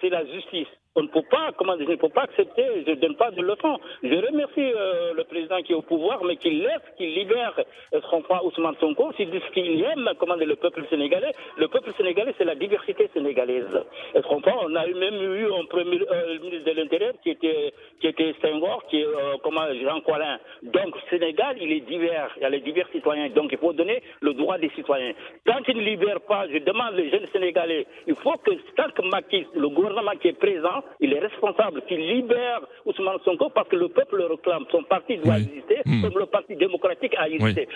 c'est 0.00 0.10
la 0.10 0.24
justice. 0.26 0.68
On 0.96 1.02
ne 1.02 1.08
peut 1.08 1.22
pas, 1.28 1.50
comment 1.58 1.76
dire, 1.76 1.86
je 1.86 1.92
ne 1.92 1.96
peux 1.96 2.08
pas 2.08 2.22
accepter, 2.22 2.62
je 2.86 2.90
ne 2.90 2.94
donne 2.94 3.16
pas 3.16 3.32
de 3.32 3.42
leçon. 3.42 3.80
Je 4.04 4.14
remercie 4.14 4.60
euh, 4.76 5.12
le 5.14 5.24
président 5.24 5.60
qui 5.62 5.72
est 5.72 5.74
au 5.74 5.82
pouvoir, 5.82 6.22
mais 6.22 6.36
qui 6.36 6.50
laisse, 6.50 6.82
qui 6.96 7.06
libère 7.08 7.58
euh, 7.92 8.00
son 8.10 8.22
frère 8.22 8.44
Ousmane 8.44 8.76
Sonko, 8.78 9.12
s'il 9.16 9.28
dit 9.32 9.40
qu'il 9.52 9.82
aime, 9.82 10.08
comment 10.20 10.36
dire, 10.36 10.46
le 10.46 10.54
peuple 10.54 10.84
sénégalais. 10.88 11.32
Le 11.56 11.66
peuple 11.66 11.90
sénégalais, 11.96 12.32
c'est 12.38 12.44
la 12.44 12.54
diversité 12.54 13.10
sénégalaise. 13.12 13.66
Est-ce 14.14 14.22
qu'on 14.28 14.40
On 14.44 14.74
a 14.76 14.86
même 14.86 15.20
eu 15.34 15.46
un 15.52 15.64
premier 15.64 16.00
euh, 16.08 16.38
ministre 16.38 16.70
de 16.72 16.76
l'Intérieur 16.80 17.14
qui 17.24 17.30
était, 17.30 17.72
qui 18.00 18.06
était 18.06 18.32
Senghor, 18.40 18.84
qui 18.88 19.00
est, 19.00 19.04
euh, 19.04 19.36
comment, 19.42 19.66
Jean 19.82 20.00
Collin. 20.00 20.38
Donc, 20.62 20.94
Sénégal, 21.10 21.56
il 21.60 21.72
est 21.72 21.80
divers. 21.80 22.30
Il 22.36 22.42
y 22.42 22.46
a 22.46 22.50
les 22.50 22.60
divers 22.60 22.86
citoyens. 22.92 23.30
Donc, 23.30 23.50
il 23.50 23.58
faut 23.58 23.72
donner 23.72 24.00
le 24.20 24.32
droit 24.34 24.58
des 24.58 24.70
citoyens. 24.76 25.12
Tant 25.44 25.60
qu'il 25.62 25.76
ne 25.76 25.82
libère 25.82 26.20
pas, 26.20 26.46
je 26.46 26.58
demande 26.58 26.94
les 26.94 27.10
jeunes 27.10 27.26
Sénégalais, 27.32 27.84
il 28.06 28.14
faut 28.14 28.36
que, 28.44 28.52
tant 28.76 28.90
que 28.94 29.02
Macky, 29.08 29.44
le 29.56 29.68
gouvernement 29.70 30.12
qui 30.20 30.28
est 30.28 30.38
présent, 30.38 30.83
il 31.00 31.12
est 31.12 31.18
responsable, 31.20 31.82
qu'il 31.88 31.98
libère 32.00 32.60
Ousmane 32.86 33.18
Sonko 33.24 33.50
parce 33.50 33.68
que 33.68 33.76
le 33.76 33.88
peuple 33.88 34.16
le 34.16 34.26
réclame. 34.26 34.64
Son 34.70 34.82
parti 34.84 35.16
doit 35.18 35.38
exister, 35.38 35.76
Hmm. 35.86 36.02
comme 36.02 36.18
le 36.18 36.26
parti 36.26 36.56
démocratique 36.56 37.14
a 37.18 37.28
existé. 37.28 37.68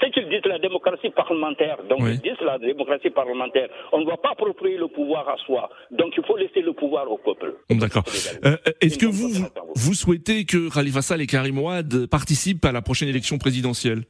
C'est 0.00 0.10
qu'ils 0.12 0.28
disent 0.28 0.44
la 0.46 0.58
démocratie 0.58 1.10
parlementaire. 1.10 1.78
Donc, 1.88 2.00
Oui. 2.02 2.12
ils 2.14 2.20
disent 2.20 2.40
la 2.44 2.58
démocratie 2.58 3.10
parlementaire. 3.10 3.68
On 3.92 4.00
ne 4.00 4.04
doit 4.04 4.20
pas 4.20 4.30
approprier 4.32 4.76
le 4.76 4.88
pouvoir 4.88 5.28
à 5.28 5.36
soi. 5.46 5.70
Donc, 5.90 6.14
il 6.16 6.24
faut 6.24 6.36
laisser 6.36 6.60
le 6.62 6.72
pouvoir 6.72 7.10
au 7.10 7.18
peuple. 7.18 7.54
D'accord. 7.70 8.02
Euh, 8.44 8.56
Est-ce 8.80 8.98
que 8.98 9.06
vous 9.06 9.94
souhaitez 9.94 10.44
que 10.44 10.72
Khalifa 10.74 11.02
Sall 11.02 11.20
et 11.20 11.26
Karim 11.26 11.58
Ouad 11.58 12.06
participent 12.10 12.64
à 12.64 12.72
la 12.72 12.82
prochaine 12.82 13.08
élection 13.08 13.38
présidentielle? 13.38 14.02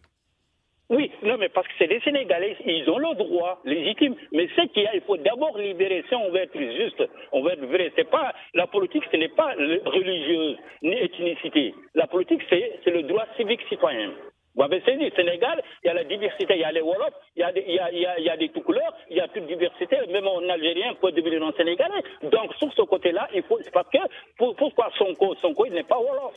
Oui, 0.90 1.10
non, 1.22 1.38
mais 1.38 1.48
parce 1.48 1.66
que 1.66 1.72
c'est 1.78 1.86
les 1.86 2.00
Sénégalais, 2.00 2.56
ils 2.66 2.88
ont 2.90 2.98
le 2.98 3.14
droit 3.14 3.60
légitime. 3.64 4.14
Mais 4.32 4.48
ce 4.54 4.66
qu'il 4.68 4.82
y 4.82 4.86
a, 4.86 4.94
il 4.94 5.00
faut 5.00 5.16
d'abord 5.16 5.56
libérer. 5.56 6.04
Si 6.08 6.14
on 6.14 6.30
veut 6.30 6.40
être 6.42 6.58
juste, 6.58 7.02
on 7.32 7.42
veut 7.42 7.52
être 7.52 7.64
vrai. 7.64 7.90
C'est 7.96 8.10
pas 8.10 8.34
la 8.52 8.66
politique, 8.66 9.02
ce 9.10 9.16
n'est 9.16 9.28
pas 9.30 9.54
religieuse 9.86 10.58
ni 10.82 10.92
ethnicité. 10.94 11.74
La 11.94 12.06
politique, 12.06 12.42
c'est 12.50 12.78
c'est 12.84 12.90
le 12.90 13.02
droit 13.04 13.24
civique 13.36 13.62
citoyen. 13.68 14.12
Vous 14.56 14.62
avez 14.62 14.80
saisi, 14.82 15.10
Sénégal, 15.16 15.60
il 15.82 15.88
y 15.88 15.90
a 15.90 15.94
la 15.94 16.04
diversité, 16.04 16.54
il 16.54 16.60
y 16.60 16.64
a 16.64 16.70
les 16.70 16.80
Wolofs, 16.82 17.14
il 17.34 17.40
y 17.40 17.42
a 17.42 17.50
des, 17.50 17.64
il 17.66 18.50
tout 18.52 18.60
couleurs, 18.60 18.94
il 19.10 19.16
y 19.16 19.20
a 19.20 19.26
toute 19.26 19.46
diversité, 19.46 19.96
même 20.10 20.28
en 20.28 20.48
Algérien 20.48 20.94
peut 20.94 21.10
devenir 21.10 21.42
un 21.42 21.50
Sénégalais. 21.52 22.02
Donc, 22.22 22.54
sur 22.56 22.72
ce 22.72 22.82
côté-là, 22.82 23.26
il 23.34 23.42
faut, 23.42 23.58
c'est 23.62 23.72
parce 23.72 23.88
que, 23.88 23.98
pour- 24.38 24.54
pourquoi 24.54 24.90
Sonko 24.96 25.34
Sonko, 25.36 25.66
il 25.66 25.72
n'est 25.72 25.82
pas 25.82 25.98
Wolof? 25.98 26.36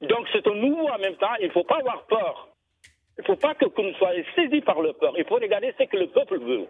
Donc, 0.00 0.26
c'est 0.32 0.44
un 0.48 0.54
nouveau 0.54 0.88
en 0.88 0.98
même 0.98 1.14
temps, 1.16 1.34
il 1.40 1.50
faut 1.52 1.62
pas 1.62 1.76
avoir 1.76 2.06
peur. 2.06 2.48
Il 3.18 3.22
ne 3.22 3.26
faut 3.26 3.36
pas 3.36 3.54
que, 3.54 3.66
que 3.66 3.82
nous 3.82 3.94
soyons 3.94 4.24
saisis 4.34 4.60
par 4.62 4.80
le 4.80 4.92
peur. 4.94 5.12
Il 5.18 5.24
faut 5.24 5.34
regarder 5.36 5.72
ce 5.78 5.84
que 5.84 5.96
le 5.96 6.06
peuple 6.08 6.38
veut. 6.38 6.66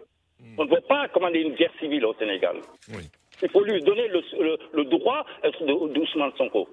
On 0.57 0.65
ne 0.65 0.69
veut 0.69 0.81
pas 0.81 1.07
commander 1.07 1.39
une 1.39 1.53
guerre 1.55 1.71
civile 1.79 2.05
au 2.05 2.13
Sénégal. 2.15 2.57
Oui. 2.89 3.03
Il 3.41 3.49
faut 3.49 3.63
lui 3.63 3.81
donner 3.81 4.07
le, 4.09 4.21
le- 4.39 4.57
le 4.73 4.83
droit 4.85 5.25
de- 5.43 5.93
d'Ousmane 5.93 6.31
Sonko. 6.37 6.67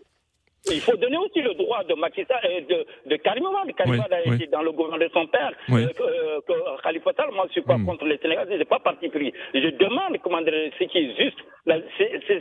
Il 0.71 0.81
faut 0.81 0.97
donner 0.97 1.17
aussi 1.17 1.41
le 1.41 1.55
droit 1.55 1.83
de 1.85 1.95
Macky 1.95 2.21
et 2.21 2.61
de, 2.63 2.85
de 3.07 3.17
Karim 3.17 3.45
Oui, 3.87 3.99
a 3.99 4.29
oui. 4.29 4.35
été 4.37 4.47
dans 4.49 4.61
le 4.61 4.73
gouvernement 4.73 5.03
de 5.03 5.11
son 5.15 5.27
père. 5.29 5.53
Oui. 5.71 5.85
Euh, 5.85 5.89
que, 5.89 6.03
euh, 6.03 6.41
que 6.47 6.83
Khalifa 6.83 7.13
moi, 7.33 7.45
je 7.45 7.49
ne 7.49 7.53
suis 7.53 7.63
pas 7.63 7.79
Hmm. 7.79 7.87
contre 7.87 8.05
les 8.05 8.19
Sénégalais, 8.19 8.53
je 8.53 8.59
n'ai 8.59 8.65
pas 8.67 8.79
parti 8.79 9.09
pris. 9.09 9.33
Je 9.55 9.69
demande 9.71 10.19
comment 10.23 10.43
dire, 10.43 10.53
ce 10.79 10.85
qui 10.85 10.99
est 10.99 11.17
juste. 11.17 11.39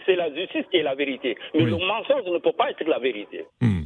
C'est 0.05 0.15
la 0.15 0.33
justice 0.35 0.65
qui 0.69 0.77
est 0.77 0.83
la 0.83 0.95
vérité. 0.95 1.37
Mais 1.53 1.61
le 1.63 1.77
mensonge 1.77 2.25
ne 2.25 2.39
peut 2.39 2.51
pas 2.51 2.71
être 2.71 2.83
la 2.85 2.99
vérité, 2.99 3.45
Hmm. 3.61 3.83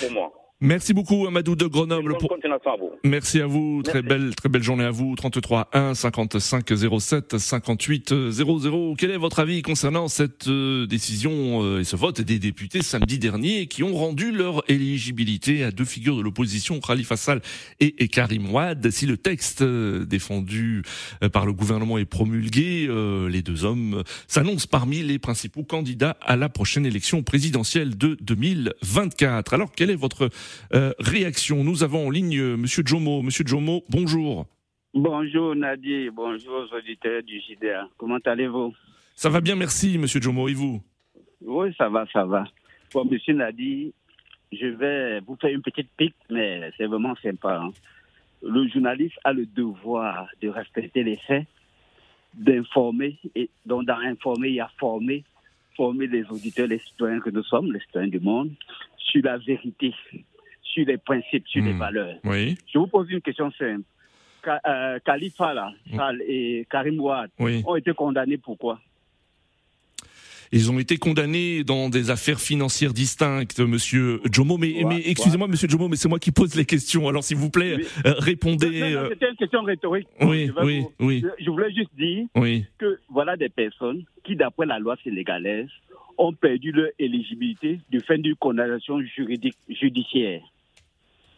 pour 0.00 0.10
moi. 0.12 0.30
Merci 0.64 0.94
beaucoup 0.94 1.26
Amadou 1.26 1.56
de 1.56 1.66
Grenoble 1.66 2.16
pour 2.18 2.32
à 2.32 2.76
vous. 2.78 2.92
Merci 3.02 3.40
à 3.40 3.46
vous, 3.46 3.82
très 3.82 4.00
Merci. 4.00 4.08
belle 4.08 4.34
très 4.36 4.48
belle 4.48 4.62
journée 4.62 4.84
à 4.84 4.92
vous 4.92 5.16
33 5.16 5.70
1 5.72 5.94
55 5.94 6.64
07 7.00 7.36
58 7.36 8.30
00. 8.30 8.94
Quel 8.96 9.10
est 9.10 9.16
votre 9.16 9.40
avis 9.40 9.62
concernant 9.62 10.06
cette 10.06 10.46
euh, 10.46 10.86
décision 10.86 11.64
euh, 11.64 11.80
et 11.80 11.84
ce 11.84 11.96
vote 11.96 12.20
des 12.20 12.38
députés 12.38 12.82
samedi 12.82 13.18
dernier 13.18 13.66
qui 13.66 13.82
ont 13.82 13.92
rendu 13.92 14.30
leur 14.30 14.62
éligibilité 14.70 15.64
à 15.64 15.72
deux 15.72 15.84
figures 15.84 16.16
de 16.16 16.22
l'opposition 16.22 16.78
Khalifa 16.78 17.16
Sall 17.16 17.40
et, 17.80 18.04
et 18.04 18.06
Karim 18.06 18.52
Wade 18.52 18.88
si 18.90 19.06
le 19.06 19.16
texte 19.16 19.62
euh, 19.62 20.04
défendu 20.04 20.84
par 21.32 21.44
le 21.44 21.52
gouvernement 21.52 21.98
est 21.98 22.04
promulgué 22.04 22.88
les 23.28 23.42
deux 23.42 23.64
hommes 23.64 24.04
s'annoncent 24.28 24.68
parmi 24.70 25.02
les 25.02 25.18
principaux 25.18 25.64
candidats 25.64 26.16
à 26.20 26.36
la 26.36 26.48
prochaine 26.48 26.86
élection 26.86 27.24
présidentielle 27.24 27.96
de 27.96 28.16
2024. 28.20 29.54
Alors 29.54 29.72
quelle 29.72 29.90
est 29.90 29.96
votre 29.96 30.30
euh, 30.74 30.92
réaction. 30.98 31.64
Nous 31.64 31.82
avons 31.82 32.06
en 32.06 32.10
ligne 32.10 32.38
euh, 32.38 32.56
Monsieur 32.56 32.82
Jomo. 32.84 33.22
Monsieur 33.22 33.44
Jomo, 33.46 33.82
bonjour. 33.88 34.46
Bonjour 34.94 35.54
Nadir, 35.54 36.12
bonjour 36.12 36.66
aux 36.70 36.76
auditeurs 36.76 37.22
du 37.22 37.40
JDA. 37.40 37.88
Comment 37.96 38.18
allez-vous? 38.24 38.74
Ça 39.14 39.28
va 39.30 39.40
bien, 39.40 39.56
merci, 39.56 39.96
Monsieur 39.98 40.20
Jomo. 40.20 40.48
Et 40.48 40.54
vous? 40.54 40.82
Oui, 41.40 41.74
ça 41.78 41.88
va, 41.88 42.06
ça 42.12 42.24
va. 42.24 42.44
Bon, 42.92 43.04
Monsieur 43.04 43.34
Nadir, 43.34 43.90
je 44.52 44.66
vais 44.66 45.20
vous 45.20 45.36
faire 45.36 45.50
une 45.50 45.62
petite 45.62 45.88
pique, 45.96 46.14
mais 46.30 46.70
c'est 46.76 46.86
vraiment 46.86 47.14
sympa. 47.22 47.62
hein. 47.64 47.70
Le 48.42 48.68
journaliste 48.68 49.16
a 49.24 49.32
le 49.32 49.46
devoir 49.46 50.26
de 50.42 50.48
respecter 50.48 51.02
les 51.04 51.16
faits, 51.16 51.46
d'informer, 52.34 53.18
et 53.34 53.48
donc 53.64 53.86
dans 53.86 53.98
informer, 53.98 54.48
il 54.48 54.54
y 54.56 54.60
a 54.60 54.70
former, 54.78 55.24
former 55.76 56.06
les 56.06 56.24
auditeurs, 56.30 56.66
les 56.66 56.78
citoyens 56.80 57.20
que 57.20 57.30
nous 57.30 57.44
sommes, 57.44 57.72
les 57.72 57.80
citoyens 57.80 58.08
du 58.08 58.20
monde, 58.20 58.50
sur 58.98 59.22
la 59.24 59.38
vérité, 59.38 59.94
sur 60.72 60.86
les 60.86 60.98
principes, 60.98 61.46
sur 61.48 61.62
les 61.62 61.72
Hmm. 61.74 61.78
valeurs. 61.78 62.16
Oui, 62.24 62.56
Je 62.72 62.78
vous 62.78 62.86
pose 62.86 63.10
une 63.10 63.20
question 63.20 63.50
simple. 63.58 63.82
Ka- 64.42 64.60
euh, 64.66 64.98
Khalifa 65.04 65.54
là, 65.54 65.70
Sall 65.94 66.20
et 66.26 66.66
Karim 66.68 66.98
Ouad 67.00 67.30
oui. 67.38 67.62
ont 67.64 67.76
été 67.76 67.92
condamnés 67.92 68.38
pourquoi 68.38 68.80
Ils 70.54 70.70
ont 70.70 70.78
été 70.78 70.98
condamnés 70.98 71.64
dans 71.64 71.88
des 71.88 72.10
affaires 72.10 72.38
financières 72.40 72.92
distinctes, 72.92 73.58
Monsieur 73.60 74.20
Jomo. 74.30 74.58
Mais, 74.58 74.84
Ouais, 74.84 74.96
mais 74.96 75.02
excusez-moi, 75.10 75.48
Monsieur 75.48 75.66
Jomo, 75.68 75.88
mais 75.88 75.96
c'est 75.96 76.08
moi 76.10 76.18
qui 76.18 76.30
pose 76.30 76.54
les 76.56 76.66
questions. 76.66 77.08
Alors, 77.08 77.24
s'il 77.24 77.38
vous 77.38 77.48
plaît, 77.50 77.76
Oui. 77.76 77.86
euh, 78.04 78.14
répondez. 78.18 78.82
euh, 78.82 79.08
C'était 79.10 79.30
une 79.30 79.36
question 79.36 79.62
rhétorique. 79.62 80.08
oui, 80.20 80.48
Je 80.54 80.62
oui, 80.64 80.80
vous- 80.80 81.06
oui, 81.06 81.22
Je, 81.38 81.44
je 81.44 81.50
voulais 81.50 81.72
juste 81.72 81.94
dire 81.96 82.26
oui. 82.36 82.66
que 82.78 82.98
voilà 83.08 83.36
des 83.38 83.48
personnes 83.48 84.04
qui, 84.24 84.36
d'après 84.36 84.66
la 84.66 84.78
loi 84.78 84.96
sénégalaise, 85.02 85.70
ont 86.18 86.34
perdu 86.34 86.70
leur 86.72 86.88
éligibilité 86.98 87.80
du 87.90 88.00
fait 88.00 88.18
d'une 88.18 88.36
condamnation 88.36 89.00
juridique 89.00 89.56
judiciaire. 89.70 90.42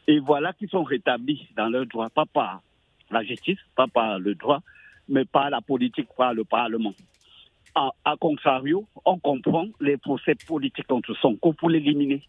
Et 0.07 0.19
voilà 0.19 0.53
qu'ils 0.53 0.69
sont 0.69 0.83
rétablis 0.83 1.49
dans 1.57 1.69
leurs 1.69 1.87
droits, 1.87 2.11
pas 2.11 2.27
par 2.27 2.63
la 3.11 3.23
justice, 3.23 3.59
pas 3.75 3.87
par 3.87 4.19
le 4.19 4.35
droit, 4.35 4.61
mais 5.09 5.25
par 5.25 5.51
la 5.51 5.61
politique, 5.61 6.09
par 6.17 6.35
le 6.35 6.45
Parlement. 6.45 6.95
A, 7.75 7.91
a 8.05 8.17
contrario, 8.17 8.87
on 9.05 9.19
comprend 9.19 9.67
les 9.81 9.97
procès 9.97 10.35
politiques 10.47 10.87
contre 10.87 11.15
Sonko 11.15 11.53
pour 11.55 11.71
l'éliminer. 11.71 12.23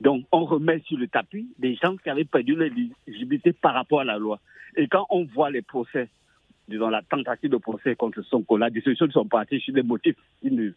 Donc, 0.00 0.24
on 0.32 0.44
remet 0.44 0.80
sur 0.86 0.96
le 0.96 1.08
tapis 1.08 1.48
des 1.58 1.74
gens 1.76 1.96
qui 1.96 2.08
avaient 2.08 2.24
perdu 2.24 2.54
leur 2.54 2.70
éligibilité 3.06 3.52
par 3.52 3.74
rapport 3.74 4.00
à 4.00 4.04
la 4.04 4.18
loi. 4.18 4.38
Et 4.76 4.86
quand 4.86 5.06
on 5.10 5.24
voit 5.24 5.50
les 5.50 5.62
procès, 5.62 6.08
disons 6.68 6.88
la 6.88 7.02
tentative 7.02 7.50
de 7.50 7.56
procès 7.56 7.96
contre 7.96 8.22
Sonko, 8.22 8.56
la 8.56 8.70
dissolution 8.70 9.06
de 9.06 9.12
son 9.12 9.26
parti 9.26 9.60
sur 9.60 9.74
des 9.74 9.82
motifs 9.82 10.16
qui 10.40 10.50
ne 10.50 10.70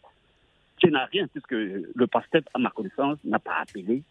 tiennent 0.78 0.96
à 0.96 1.06
rien, 1.06 1.26
puisque 1.28 1.52
le 1.52 2.06
pasteur, 2.06 2.42
à 2.52 2.58
ma 2.58 2.70
connaissance, 2.70 3.18
n'a 3.24 3.38
pas 3.38 3.58
appelé 3.62 4.02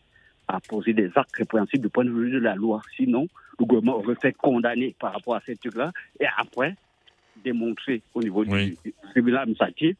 à 0.54 0.60
poser 0.60 0.94
des 0.94 1.10
actes 1.16 1.36
répréhensibles 1.36 1.84
du 1.84 1.90
point 1.90 2.06
de 2.06 2.12
vue 2.12 2.32
de 2.32 2.40
la 2.40 2.56
loi. 2.56 2.82
Sinon, 2.96 3.28
le 3.60 3.66
gouvernement 3.66 3.98
aurait 3.98 4.16
fait 4.22 4.34
condamner 4.34 4.96
par 5.00 5.14
rapport 5.14 5.36
à 5.36 5.42
ces 5.46 5.56
trucs-là 5.56 5.92
et 6.20 6.26
après 6.38 6.76
démontrer 7.44 8.02
au 8.14 8.22
niveau 8.22 8.46
Oui. 8.46 8.78
du 8.86 8.94
tribunal 9.12 9.42
administratif 9.42 9.96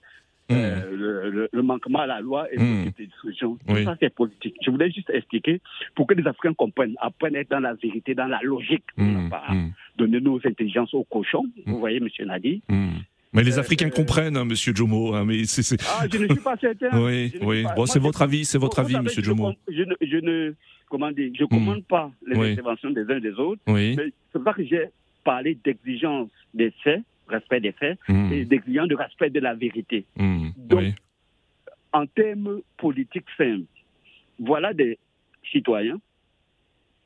Mmh. 0.50 0.56
euh, 0.56 0.92
le, 0.92 1.30
le- 1.32 1.50
le 1.54 1.62
manquement 1.62 2.00
à 2.00 2.06
la 2.06 2.20
loi 2.20 2.54
et 2.54 2.60
Mm. 2.60 2.92
les 3.00 3.06
dissolutions. 3.08 3.56
Tout 3.66 3.74
Oui. 3.74 3.86
ça, 3.86 3.96
c'est 3.98 4.14
politique. 4.14 4.56
Je 4.62 4.70
voulais 4.72 4.92
juste 4.92 5.10
expliquer 5.10 5.62
pour 5.96 6.06
que 6.06 6.14
les 6.16 6.28
Africains 6.28 6.54
comprennent, 6.54 6.96
apprennent 7.00 7.38
à 7.38 7.40
être 7.40 7.50
dans 7.50 7.62
la 7.62 7.74
vérité, 7.76 8.14
dans 8.14 8.28
la 8.28 8.42
logique. 8.44 8.84
On 8.98 9.04
Mmh, 9.06 9.30
pas 9.30 9.54
mmh, 9.54 9.72
donner 9.96 10.20
nos 10.20 10.38
intelligences 10.46 10.94
aux 10.94 11.06
cochons. 11.06 11.46
Vous 11.66 11.80
voyez, 11.80 12.02
monsieur 12.02 12.26
Nadi. 12.26 12.62
Mais 13.34 13.44
les 13.44 13.58
Africains 13.60 13.90
comprennent, 13.90 14.38
hein, 14.38 14.46
Monsieur 14.46 14.74
Jomo. 14.76 15.14
hein, 15.16 15.26
mais 15.26 15.46
c'est, 15.46 15.78
Ah, 15.88 16.06
je 16.12 16.18
ne 16.18 16.28
suis 16.28 16.36
pas 16.44 16.56
certain. 16.58 16.90
Oui, 17.04 17.34
oui. 17.42 17.64
pas- 17.64 17.74
Bon, 17.76 17.86
c'est 17.86 18.00
votre 18.00 18.22
avis, 18.22 18.46
c'est 18.46 18.58
votre 18.60 18.80
avis, 18.80 18.94
savez, 18.94 19.04
Monsieur 19.06 19.22
je 19.24 19.28
Jomo. 19.28 19.44
com- 19.46 19.56
Je 19.68 19.82
ne, 19.84 19.96
je 20.02 20.18
ne, 20.18 20.54
comment 20.90 21.12
dire, 21.12 21.32
je 21.38 21.46
commande 21.46 21.84
pas 21.86 22.12
les 22.28 22.38
Oui. 22.38 22.52
interventions 22.52 22.92
des 22.92 23.02
uns 23.04 23.18
et 23.18 23.22
des 23.22 23.34
autres, 23.34 23.62
Oui. 23.68 23.96
mais 23.98 24.10
c'est 24.32 24.44
ça 24.44 24.54
que 24.54 24.64
j'ai 24.64 24.86
parlé 25.24 25.58
d'exigence 25.64 26.30
des 26.54 26.72
faits, 26.84 27.02
respect 27.28 27.60
des 27.62 27.72
faits, 27.72 27.98
Mmh, 28.08 28.34
et 28.34 28.46
d'exigence 28.46 28.88
de 28.90 28.96
respect 28.96 29.30
de 29.32 29.40
la 29.40 29.56
vérité. 29.56 30.06
mmh, 30.18 30.50
Donc, 30.58 30.80
oui. 30.82 30.94
En 31.92 32.06
termes 32.08 32.62
politiques 32.78 33.26
simples, 33.38 33.66
voilà 34.40 34.74
des 34.74 34.98
citoyens 35.52 36.00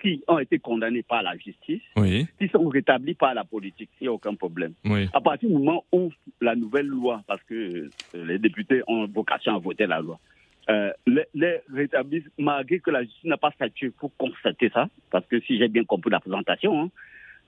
qui 0.01 0.23
ont 0.27 0.39
été 0.39 0.59
condamnés 0.59 1.03
par 1.03 1.23
la 1.23 1.35
justice, 1.37 1.81
Oui. 1.95 2.27
qui 2.39 2.47
sont 2.49 2.67
rétablis 2.67 3.15
par 3.15 3.33
la 3.33 3.43
politique. 3.43 3.89
Il 3.99 4.03
n'y 4.03 4.07
a 4.09 4.13
aucun 4.13 4.35
problème. 4.35 4.73
Oui. 4.85 5.07
à 5.13 5.21
partir 5.21 5.49
du 5.49 5.55
moment 5.55 5.83
où 5.91 6.11
la 6.41 6.55
nouvelle 6.55 6.85
loi, 6.87 7.23
parce 7.27 7.41
que 7.43 7.53
euh, 7.55 7.89
les 8.13 8.37
députés 8.39 8.81
ont 8.87 9.07
vocation 9.07 9.55
à 9.55 9.59
voter 9.59 9.87
la 9.87 9.99
loi, 9.99 10.19
euh, 10.69 10.91
les, 11.07 11.25
les 11.33 11.59
rétablissent, 11.73 12.29
malgré 12.37 12.79
que 12.79 12.91
la 12.91 13.03
justice 13.03 13.23
n'a 13.23 13.37
pas 13.37 13.51
statué 13.51 13.89
pour 13.89 14.15
constater 14.17 14.69
ça, 14.69 14.87
parce 15.09 15.25
que 15.25 15.39
si 15.41 15.57
j'ai 15.57 15.67
bien 15.69 15.83
compris 15.85 16.11
la 16.11 16.19
présentation, 16.19 16.81
hein, 16.83 16.89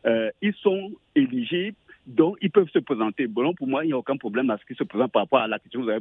euh, 0.05 0.31
ils 0.41 0.53
sont 0.53 0.91
éligibles 1.15 1.75
Donc, 2.09 2.37
ils 2.41 2.49
peuvent 2.49 2.67
se 2.69 2.79
présenter. 2.79 3.27
Bon, 3.27 3.53
pour 3.53 3.67
moi, 3.67 3.85
il 3.85 3.87
n'y 3.89 3.93
a 3.93 3.97
aucun 3.97 4.17
problème 4.17 4.49
à 4.49 4.57
ce 4.57 4.65
qu'ils 4.65 4.75
se 4.75 4.83
présentent 4.83 5.11
par 5.11 5.21
rapport 5.21 5.39
à 5.41 5.47
la 5.47 5.59
question 5.59 5.79
que 5.81 5.85
vous 5.85 5.91
avez 5.91 5.99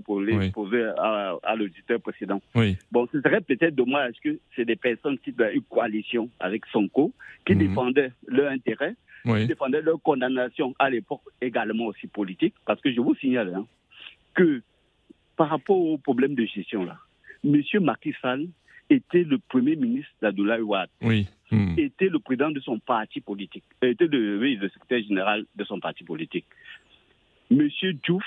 posée, 0.51 0.85
à, 0.97 1.35
à 1.43 1.55
l'auditeur 1.55 2.01
précédent. 2.01 2.41
Oui. 2.55 2.79
Bon, 2.91 3.07
ce 3.13 3.21
serait 3.21 3.43
peut-être 3.43 3.75
dommage 3.75 4.15
que 4.25 4.39
c'est 4.57 4.65
des 4.65 4.75
personnes 4.77 5.19
qui 5.19 5.35
ont 5.39 5.51
une 5.53 5.63
coalition 5.63 6.31
avec 6.41 6.65
Sonko, 6.73 7.13
qui 7.45 7.55
défendaient 7.57 8.11
leur 8.27 8.51
intérêt, 8.51 8.95
Oui. 9.27 9.43
qui 9.43 9.49
défendaient 9.49 9.83
leur 9.83 10.01
condamnation 10.01 10.75
à 10.79 10.89
l'époque 10.89 11.21
également 11.43 11.85
aussi 11.87 12.07
politique. 12.07 12.55
Parce 12.65 12.81
que 12.81 12.91
je 12.91 13.01
vous 13.03 13.15
signale 13.17 13.53
hein, 13.55 13.67
que 14.35 14.63
par 15.37 15.51
rapport 15.51 15.77
au 15.79 15.99
problème 15.99 16.35
de 16.35 16.47
gestion, 16.47 16.85
là, 16.87 16.97
M. 17.45 17.61
Macky 17.83 18.15
Sall 18.23 18.47
était 18.89 19.25
le 19.25 19.37
premier 19.39 19.77
ministre 19.77 20.11
d'Abdoulaye 20.23 20.63
Wade 20.63 20.89
Oui. 21.03 21.29
Hmm. 21.51 21.75
était 21.79 22.09
le 22.11 22.19
président 22.19 22.51
de 22.51 22.61
son 22.61 22.79
parti 22.79 23.21
politique, 23.21 23.65
euh, 23.83 23.91
était 23.91 24.07
le, 24.07 24.39
oui, 24.39 24.57
le 24.57 24.69
secrétaire 24.69 25.03
général 25.03 25.47
de 25.57 25.65
son 25.65 25.81
parti 25.81 26.05
politique. 26.05 26.45
Monsieur 27.51 27.95
Diouf 27.95 28.25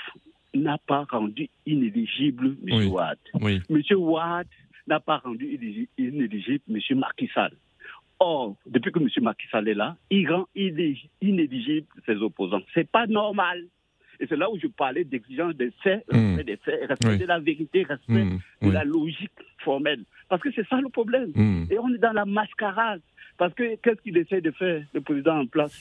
n'a 0.54 0.76
pas 0.78 1.04
rendu 1.10 1.48
inéligible 1.64 2.56
M. 2.66 2.74
Oui. 2.78 2.86
Wade. 2.86 3.18
Oui. 3.40 3.60
Monsieur 3.70 3.96
Wade 3.96 4.48
n'a 4.88 4.98
pas 4.98 5.18
rendu 5.18 5.46
inéli- 5.46 5.88
inéligible 5.96 6.62
M. 6.68 6.98
Macky 6.98 7.28
Sall. 7.32 7.52
Or, 8.18 8.56
depuis 8.66 8.90
que 8.92 8.98
M. 8.98 9.08
Macky 9.22 9.46
Sall 9.50 9.68
est 9.68 9.74
là, 9.74 9.96
il 10.10 10.28
rend 10.30 10.46
iné- 10.56 11.08
inéligible 11.20 11.86
ses 12.06 12.16
opposants. 12.16 12.62
C'est 12.74 12.90
pas 12.90 13.06
normal. 13.06 13.64
Et 14.22 14.26
c'est 14.28 14.36
là 14.36 14.48
où 14.48 14.56
je 14.58 14.68
parlais 14.68 15.02
d'exigence 15.04 15.54
des 15.56 15.72
faits, 15.82 16.04
respect 16.08 16.44
des 16.44 16.56
faits, 16.56 16.80
respect 16.88 17.08
Oui. 17.08 17.18
de 17.18 17.24
la 17.26 17.40
vérité, 17.40 17.82
respect 17.82 18.24
Mm. 18.24 18.38
de 18.62 18.66
Oui. 18.68 18.72
la 18.72 18.84
logique 18.84 19.32
formelle. 19.58 20.04
Parce 20.28 20.40
que 20.40 20.50
c'est 20.54 20.66
ça 20.68 20.80
le 20.80 20.88
problème. 20.88 21.32
Mm. 21.34 21.64
Et 21.72 21.78
on 21.80 21.88
est 21.92 21.98
dans 21.98 22.12
la 22.12 22.24
mascarade. 22.24 23.00
Parce 23.36 23.52
que 23.54 23.74
qu'est-ce 23.82 24.00
qu'il 24.02 24.16
essaie 24.16 24.40
de 24.40 24.52
faire, 24.52 24.84
le 24.94 25.00
président 25.00 25.40
en 25.40 25.46
place? 25.46 25.74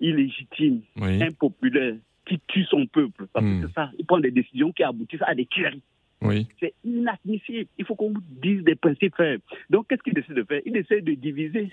Illégitime, 0.00 0.80
Oui. 1.00 1.22
impopulaire, 1.22 1.94
qui 2.26 2.38
tue 2.48 2.64
son 2.64 2.86
peuple. 2.86 3.26
Parce 3.32 3.46
que 3.46 3.66
c'est 3.68 3.72
ça. 3.74 3.90
Il 3.98 4.04
prend 4.04 4.18
des 4.18 4.30
décisions 4.32 4.72
qui 4.72 4.82
aboutissent 4.82 5.22
à 5.26 5.34
des 5.34 5.46
tueries. 5.46 5.82
Oui. 6.22 6.46
C'est 6.60 6.74
inadmissible. 6.84 7.68
Il 7.78 7.84
faut 7.84 7.94
qu'on 7.94 8.10
vous 8.10 8.22
dise 8.42 8.64
des 8.64 8.74
principes 8.74 9.14
faibles. 9.16 9.42
Donc, 9.70 9.86
qu'est-ce 9.88 10.02
qu'il 10.02 10.18
essaie 10.18 10.34
de 10.34 10.42
faire? 10.42 10.60
Il 10.66 10.76
essaie 10.76 11.00
de 11.00 11.12
diviser 11.12 11.68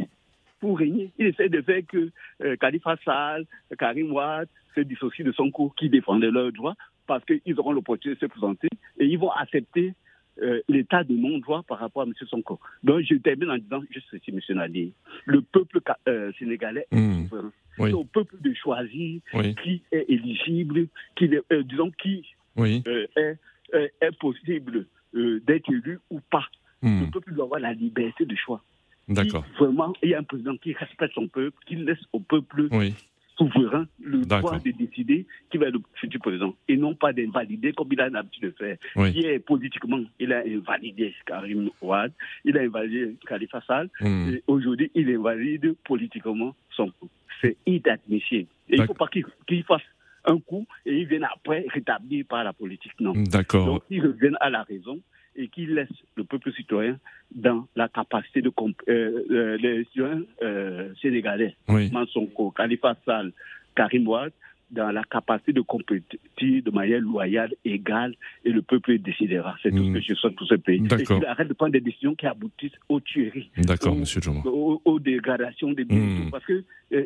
pour 0.64 0.80
régner. 0.80 1.12
Il 1.20 1.26
essaie 1.28 1.50
de 1.50 1.62
faire 1.62 1.82
que 1.86 2.10
euh, 2.42 2.56
Khalifa 2.56 2.96
Sall, 3.04 3.46
Karim 3.78 4.14
Ouad 4.14 4.48
se 4.76 4.80
dissocient 4.80 5.26
de 5.26 5.34
son 5.34 5.52
cours 5.52 5.76
qui 5.76 5.90
défendait 5.90 6.32
leurs 6.32 6.54
droits 6.54 6.76
parce 7.06 7.24
qu'ils 7.26 7.60
auront 7.60 7.74
l'opportunité 7.74 8.16
de 8.16 8.26
se 8.26 8.32
présenter 8.32 8.70
et 8.98 9.06
ils 9.06 9.20
vont 9.20 9.32
accepter 9.32 9.94
euh, 10.42 10.62
l'état 10.70 11.04
de 11.04 11.14
non-droit 11.16 11.64
par 11.68 11.80
rapport 11.80 12.04
à 12.04 12.06
M. 12.06 12.14
Sonko. 12.28 12.62
Donc, 12.82 13.02
je 13.02 13.16
termine 13.16 13.52
en 13.52 13.58
disant 13.58 13.82
juste 13.92 14.08
ceci, 14.10 14.32
M. 14.32 14.40
Nadir. 14.56 14.88
Le 15.26 15.42
peuple 15.42 15.80
euh, 16.08 16.32
sénégalais 16.40 16.88
est 16.92 16.96
Mm. 16.98 17.28
souverain. 17.28 17.52
Oui. 17.80 17.90
C'est 17.90 17.96
au 17.96 18.06
peuple 18.06 18.36
de 18.40 18.54
choisir 18.54 19.20
Oui. 19.34 19.56
qui 19.62 19.82
est 19.92 20.06
éligible, 20.08 20.88
qui, 21.18 21.26
est- 21.26 21.44
euh, 21.52 21.64
disons, 21.64 21.92
qui 22.02 22.26
Oui. 22.56 22.82
euh, 22.88 23.06
est, 23.18 24.18
possible 24.20 24.86
euh, 25.16 25.42
d'être 25.46 25.70
élu 25.70 26.00
ou 26.10 26.20
pas. 26.32 26.46
Hmm. 26.82 27.02
Le 27.06 27.12
peuple 27.12 27.34
doit 27.34 27.46
avoir 27.46 27.60
la 27.60 27.74
liberté 27.74 28.26
de 28.26 28.36
choix. 28.36 28.62
D'accord. 29.08 29.46
Vraiment, 29.60 29.94
il 30.02 30.10
y 30.10 30.14
a 30.16 30.20
un 30.20 30.24
président 30.24 30.56
qui 30.58 30.74
respecte 30.74 31.14
son 31.14 31.28
peuple, 31.28 31.58
qui 31.68 31.76
laisse 31.76 32.00
au 32.14 32.20
peuple 32.20 32.68
Oui. 32.72 32.94
souverain 33.38 33.86
le 34.02 34.22
droit 34.26 34.60
de 34.60 34.72
décider 34.72 35.26
qui 35.52 35.58
va 35.58 35.68
être 35.68 35.74
le 35.74 35.82
futur 35.96 36.22
président. 36.22 36.56
Et 36.68 36.78
non 36.78 36.96
pas 36.96 37.12
d'invalider 37.14 37.74
comme 37.74 37.90
il 37.92 38.00
a 38.00 38.10
l'habitude 38.10 38.44
de 38.44 38.52
faire. 38.52 38.78
Oui. 38.96 39.12
Qui 39.12 39.26
est 39.26 39.40
politiquement, 39.40 40.00
il 40.20 40.32
a 40.32 40.44
invalidé 40.48 41.14
Karim 41.26 41.70
Ouad, 41.82 42.12
il 42.46 42.58
a 42.58 42.62
invalidé 42.62 43.16
Khalifa 43.28 43.62
Sall, 43.68 43.90
Hmm. 44.00 44.30
et 44.34 44.44
aujourd'hui, 44.48 44.90
il 44.96 45.10
invalide 45.10 45.76
politiquement 45.84 46.56
son 46.72 46.90
coup. 46.92 47.10
C'est 47.42 47.58
inadmissible. 47.66 48.48
Et 48.70 48.76
il 48.76 48.82
ne 48.82 48.86
faut 48.86 48.94
pas 48.94 49.08
qu'il 49.08 49.64
fasse 49.66 49.82
un 50.26 50.40
coup 50.40 50.66
et 50.86 50.96
il 51.02 51.06
vienne 51.08 51.26
après 51.36 51.66
rétablir 51.68 52.26
par 52.30 52.44
la 52.46 52.54
politique. 52.54 52.94
Non. 53.02 53.12
D'accord. 53.14 53.66
Donc, 53.66 53.88
qu'ils 53.88 54.02
reviennent 54.06 54.38
à 54.40 54.50
la 54.50 54.64
raison 54.64 55.02
et 55.36 55.48
qu'ils 55.48 55.74
laissent 55.74 55.90
le 56.16 56.24
peuple 56.24 56.52
citoyen 56.54 56.98
dans 57.34 57.68
la 57.76 57.88
capacité 57.90 58.42
de 58.42 58.50
comp- 58.50 58.82
euh, 58.88 59.24
euh, 59.32 59.58
les 59.58 59.84
citoyens 59.86 60.22
euh, 60.42 60.94
sénégalais, 61.02 61.56
Oui. 61.68 61.90
Mansonko, 61.92 62.52
Khalifa 62.52 62.96
Sall, 63.06 63.32
Karim 63.76 64.08
Ouad, 64.08 64.32
dans 64.72 64.92
la 64.92 65.04
capacité 65.04 65.54
de 65.54 65.62
compétir 65.62 66.64
de 66.64 66.72
manière 66.72 67.00
loyale, 67.00 67.54
égale, 67.64 68.16
et 68.44 68.50
le 68.52 68.62
peuple 68.64 68.98
décidera. 68.98 69.56
C'est 69.62 69.70
tout 69.70 69.84
ce 69.86 69.92
que 69.94 70.02
je 70.02 70.14
souhaite 70.16 70.36
pour 70.36 70.48
ce 70.48 70.56
pays. 70.56 70.82
Et 71.00 71.04
qu'il 71.04 71.26
arrête 71.26 71.48
de 71.48 71.54
prendre 71.54 71.74
des 71.74 71.82
décisions 71.82 72.16
qui 72.16 72.26
aboutissent 72.26 72.72
aux 72.90 73.00
tueries, 73.00 73.52
D'accord, 73.58 73.96
monsieur 73.96 74.20
aux, 74.46 74.82
aux 74.84 75.00
dégradations 75.00 75.72
des 75.74 75.84
biens. 75.86 76.26
Mm. 76.26 76.32
Parce 76.32 76.46
que 76.46 76.64
euh, 76.94 77.06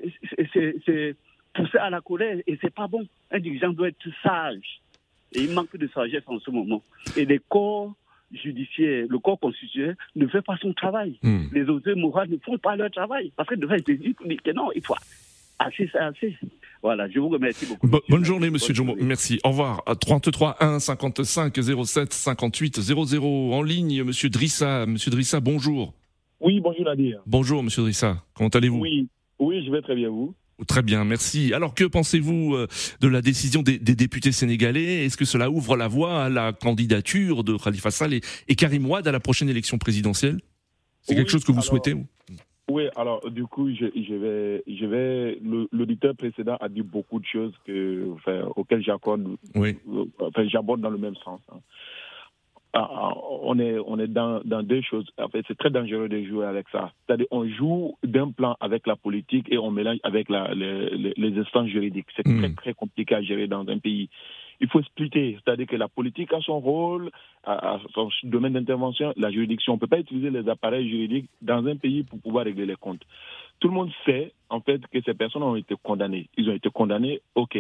c'est- 0.54 1.16
pousser 1.54 1.78
à 1.80 1.90
la 1.90 2.02
colère 2.02 2.38
et 2.46 2.58
c'est 2.62 2.74
pas 2.74 2.88
bon. 2.88 3.06
Un 3.32 3.40
dirigeant 3.40 3.72
doit 3.74 3.88
être 3.90 4.08
sage. 4.22 4.80
Et 5.34 5.42
il 5.42 5.52
manque 5.54 5.76
de 5.76 5.88
sagesse 5.88 6.24
en 6.28 6.40
ce 6.40 6.52
moment. 6.52 6.82
Et 7.18 7.26
les 7.26 7.40
corps 7.50 7.96
judiciaires, 8.32 9.06
le 9.10 9.20
corps 9.20 9.40
constitutionnel 9.40 9.96
ne 10.16 10.28
fait 10.28 10.42
pas 10.42 10.58
son 10.62 10.74
travail. 10.74 11.18
Mm. 11.24 11.46
Les 11.54 11.62
autorités 11.64 11.96
morales 12.00 12.30
ne 12.30 12.38
font 12.38 12.58
pas 12.58 12.76
leur 12.76 12.92
travail. 12.92 13.32
Parce 13.36 13.50
que 13.50 13.56
devant 13.56 13.76
être 13.76 13.90
dit 13.92 14.16
que 14.16 14.52
non, 14.52 14.70
il 14.76 14.82
faut 14.86 14.96
assez, 15.60 15.90
c'est 15.92 15.98
assez. 15.98 16.36
Voilà, 16.84 17.10
je 17.10 17.20
vous 17.20 17.30
remercie 17.30 17.66
beaucoup. 17.66 17.88
Bo- 17.88 18.04
bonne 18.08 18.24
journée, 18.24 18.50
monsieur 18.50 18.74
Jomo. 18.74 18.96
Merci. 19.02 19.40
Au 19.44 19.50
revoir. 19.50 19.82
À 19.88 19.96
33 19.96 20.58
1 20.64 20.80
55 20.80 21.56
07 21.86 22.14
58 22.14 22.80
00 22.80 23.54
en 23.54 23.64
ligne, 23.64 24.04
monsieur 24.04 24.30
Drissa. 24.30 24.86
Monsieur 24.86 25.10
Drissa, 25.10 25.40
bonjour. 25.40 25.94
Oui, 26.40 26.60
bonjour 26.60 26.86
Nadir. 26.86 27.20
Bonjour, 27.26 27.64
monsieur 27.64 27.82
Drissa. 27.82 28.24
Comment 28.36 28.50
allez-vous? 28.50 28.80
Oui, 28.80 29.08
oui, 29.40 29.66
je 29.66 29.72
vais 29.72 29.82
très 29.82 29.96
bien, 29.96 30.10
vous? 30.10 30.36
Très 30.68 30.82
bien, 30.82 31.06
merci. 31.06 31.54
Alors, 31.54 31.76
que 31.76 31.84
pensez-vous 31.84 32.56
euh, 32.56 32.68
de 33.00 33.08
la 33.08 33.22
décision 33.22 33.62
des, 33.62 33.78
des 33.78 33.96
députés 33.96 34.32
sénégalais? 34.32 35.06
Est-ce 35.06 35.16
que 35.18 35.26
cela 35.26 35.52
ouvre 35.52 35.78
la 35.78 35.88
voie 35.88 36.24
à 36.24 36.30
la 36.30 36.52
candidature 36.52 37.44
de 37.44 37.56
Khalifa 37.58 37.92
Sall 37.92 38.16
et, 38.16 38.22
et 38.48 38.56
Karim 38.56 38.90
Ouad 38.90 39.08
à 39.08 39.12
la 39.12 39.20
prochaine 39.20 39.50
élection 39.50 39.78
présidentielle? 39.78 40.40
C'est 41.02 41.16
quelque 41.16 41.30
chose 41.32 41.44
que 41.44 41.52
vous 41.52 41.60
alors- 41.60 41.64
souhaitez 41.66 41.96
Oui, 42.70 42.84
alors 42.96 43.30
du 43.30 43.46
coup, 43.46 43.70
je, 43.70 43.86
je 43.96 44.14
vais, 44.16 44.64
je 44.68 44.86
vais. 44.86 45.40
L'auditeur 45.72 46.16
précédent 46.16 46.58
a 46.60 46.68
dit 46.68 46.82
beaucoup 46.82 47.20
de 47.20 47.26
choses 47.26 47.54
que, 47.66 48.10
enfin, 48.16 48.42
auxquelles 48.56 48.84
j'accorde, 48.84 49.26
Oui. 49.56 49.78
euh, 49.94 50.06
enfin, 50.20 50.46
j'aborde 50.50 50.82
dans 50.82 50.90
le 50.90 50.98
même 50.98 51.16
sens. 51.24 51.40
hein. 51.52 51.60
Ah, 52.74 52.90
ah, 52.92 53.14
on 53.44 53.58
est, 53.60 53.78
on 53.80 53.98
est 53.98 54.08
dans, 54.08 54.42
dans 54.44 54.62
deux 54.62 54.82
choses. 54.82 55.08
En 55.18 55.30
fait, 55.30 55.44
c'est 55.48 55.58
très 55.58 55.70
dangereux 55.70 56.10
de 56.10 56.22
jouer 56.24 56.46
avec 56.46 56.68
ça. 56.70 56.92
C'est-à-dire, 57.06 57.26
on 57.32 57.48
joue 57.48 57.96
d'un 58.04 58.30
plan 58.32 58.56
avec 58.60 58.86
la 58.88 58.96
politique 58.96 59.48
et 59.50 59.58
on 59.58 59.72
mélange 59.72 59.98
avec 60.04 60.30
la, 60.30 60.54
les, 60.54 60.90
les- 61.16 61.40
instances 61.40 61.68
juridiques. 61.70 62.08
C'est 62.16 62.28
Mm. 62.28 62.40
très, 62.40 62.54
très 62.54 62.74
compliqué 62.74 63.16
à 63.16 63.22
gérer 63.22 63.48
dans 63.48 63.68
un 63.68 63.78
pays. 63.80 64.10
Il 64.60 64.68
faut 64.70 64.82
splitter. 64.84 65.38
C'est-à-dire 65.44 65.68
que 65.68 65.76
la 65.76 65.88
politique 65.88 66.34
a 66.34 66.42
son 66.42 66.60
rôle, 66.60 67.10
a, 67.46 67.76
a 67.76 67.80
son 67.94 68.10
domaine 68.24 68.54
d'intervention, 68.54 69.14
la 69.16 69.32
juridiction. 69.32 69.74
On 69.74 69.76
ne 69.78 69.80
peut 69.80 69.88
pas 69.88 70.00
utiliser 70.00 70.30
les 70.30 70.48
appareils 70.50 70.90
juridiques 70.90 71.30
dans 71.42 71.66
un 71.66 71.78
pays 71.78 72.04
pour 72.04 72.20
pouvoir 72.20 72.46
régler 72.46 72.66
les 72.66 72.76
comptes. 72.76 73.04
Tout 73.60 73.70
le 73.70 73.74
monde 73.74 73.92
sait, 74.06 74.34
en 74.50 74.60
fait, 74.62 74.86
que 74.88 75.00
ces 75.02 75.14
personnes 75.14 75.44
ont 75.44 75.56
été 75.56 75.76
condamnées. 75.82 76.28
Ils 76.38 76.50
ont 76.50 76.54
été 76.54 76.70
condamnés, 76.70 77.22
OK. 77.36 77.58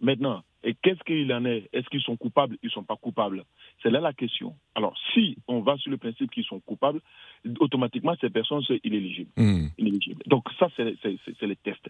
Maintenant, 0.00 0.42
et 0.66 0.74
qu'est-ce 0.82 1.02
qu'il 1.04 1.32
en 1.32 1.44
est? 1.46 1.68
Est-ce 1.72 1.88
qu'ils 1.88 2.02
sont 2.02 2.16
coupables? 2.16 2.58
Ils 2.62 2.66
ne 2.66 2.70
sont 2.72 2.82
pas 2.82 2.96
coupables. 2.96 3.44
C'est 3.82 3.90
là 3.90 4.00
la 4.00 4.12
question. 4.12 4.56
Alors, 4.74 4.94
si 5.14 5.38
on 5.46 5.60
va 5.60 5.76
sur 5.78 5.90
le 5.92 5.96
principe 5.96 6.30
qu'ils 6.32 6.44
sont 6.44 6.58
coupables, 6.60 7.00
automatiquement, 7.60 8.14
ces 8.20 8.28
personnes 8.30 8.62
sont 8.62 8.76
inéligibles. 8.82 9.30
Hmm. 9.36 9.68
inéligibles. 9.78 10.22
Donc, 10.26 10.44
ça, 10.58 10.68
c'est 10.76 11.46
les 11.46 11.56
tests. 11.56 11.88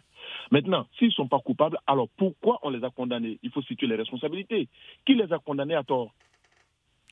Maintenant, 0.51 0.87
s'ils 0.99 1.09
ne 1.09 1.13
sont 1.13 1.27
pas 1.27 1.41
coupables, 1.41 1.79
alors 1.87 2.09
pourquoi 2.19 2.61
on 2.63 2.71
les 2.71 2.85
a 2.85 2.91
condamnés? 2.91 3.39
Il 3.43 3.51
faut 3.51 3.63
situer 3.63 3.87
les 3.89 3.97
responsabilités. 3.97 4.69
Qui 5.07 5.15
les 5.15 5.33
a 5.33 5.39
condamnés 5.39 5.75
à 5.75 5.83
tort? 5.83 6.13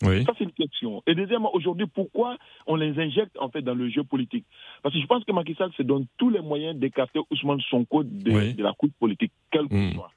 Oui. 0.03 0.24
ça, 0.24 0.33
c'est 0.37 0.44
une 0.44 0.53
question. 0.53 1.03
Et 1.07 1.14
deuxièmement, 1.14 1.55
aujourd'hui, 1.55 1.87
pourquoi 1.87 2.37
on 2.66 2.74
les 2.77 2.98
injecte 3.00 3.38
en 3.38 3.48
fait 3.48 3.62
dans 3.62 3.74
le 3.77 3.88
jeu 3.88 4.03
politique? 4.05 4.44
Parce 4.83 4.94
que 4.94 5.00
je 5.00 5.07
pense 5.07 5.24
que 5.24 5.33
Macky 5.33 5.55
Sall 5.55 5.72
se 5.77 5.83
donne 5.85 6.07
tous 6.18 6.29
les 6.31 6.40
moyens 6.40 6.77
d'écarter 6.77 7.20
Ousmane 7.31 7.61
Sonko 7.70 8.03
de, 8.03 8.31
Oui. 8.33 8.55
de 8.55 8.62
la 8.62 8.72
course 8.72 8.92
politique, 8.98 9.33
quel 9.50 9.68
qu'il 9.68 9.79
Mm. 9.79 9.92
soit. 9.94 10.11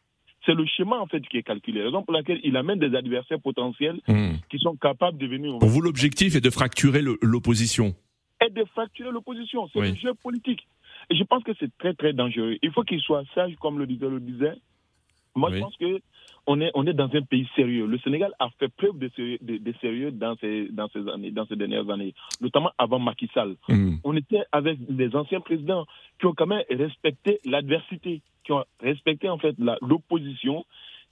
C'est 0.48 0.56
le 0.56 0.66
schéma 0.66 0.98
en 0.98 1.06
fait 1.08 1.20
qui 1.28 1.38
est 1.38 1.44
calculé. 1.44 1.84
Raison 1.84 2.02
pour 2.04 2.14
laquelle 2.14 2.40
il 2.44 2.56
amène 2.58 2.80
des 2.80 2.96
adversaires 2.96 3.40
potentiels 3.42 4.00
Hmm. 4.08 4.38
qui 4.50 4.58
sont 4.60 4.76
capables 4.78 5.18
de 5.20 5.28
venir 5.28 5.60
Pour 5.60 5.68
vous, 5.70 5.82
l'objectif 5.82 6.36
est 6.36 6.42
de 6.42 6.50
fracturer 6.50 7.02
l'opposition. 7.22 7.94
et 8.40 8.50
de 8.50 8.64
fracturer 8.66 9.12
l'opposition. 9.12 9.68
C'est 9.74 9.80
Oui. 9.80 9.90
le 9.92 9.96
jeu 9.98 10.14
politique. 10.16 10.66
Et 11.10 11.16
je 11.16 11.24
pense 11.24 11.44
que 11.44 11.52
c'est 11.60 11.76
très 11.78 11.94
très 11.94 12.14
dangereux. 12.14 12.58
Il 12.62 12.72
faut 12.72 12.84
qu'il 12.84 13.00
soit 13.02 13.24
sage, 13.36 13.54
comme 13.60 13.78
le 13.80 13.86
disait 13.88 14.08
le 14.10 14.20
disait. 14.20 14.54
Moi, 15.36 15.50
Oui. 15.52 15.58
je 15.58 15.62
pense 15.64 15.76
que 15.78 16.00
on 16.48 16.62
est 16.62 16.72
on 16.74 16.88
est 16.88 16.94
dans 16.94 17.10
un 17.14 17.22
pays 17.22 17.48
sérieux. 17.56 17.86
Le 17.86 18.00
Sénégal 18.00 18.32
a 18.40 18.50
fait 18.58 18.70
preuve 18.70 18.98
de 18.98 19.10
sérieux, 19.16 19.38
de, 19.42 19.58
de 19.58 19.74
sérieux 19.82 20.12
dans 20.12 20.36
ces 20.38 20.70
dans 20.72 20.88
ces 20.90 21.08
années, 21.10 21.32
dans 21.32 21.46
ces 21.46 21.58
dernières 21.58 21.90
années, 21.90 22.14
notamment 22.42 22.72
avant 22.78 23.00
Macky 23.00 23.30
Sall. 23.34 23.56
Hmm. 23.68 23.96
On 24.04 24.16
était 24.16 24.44
avec 24.52 24.80
les 24.90 25.16
anciens 25.16 25.42
présidents 25.42 25.86
qui 26.20 26.26
ont 26.26 26.34
quand 26.34 26.48
même 26.48 26.64
respecté 26.70 27.40
l'adversité, 27.46 28.22
qui 28.46 28.54
ont 28.54 28.64
respecté 28.82 29.30
en 29.30 29.38
fait 29.38 29.56
l'opposition, 29.82 30.66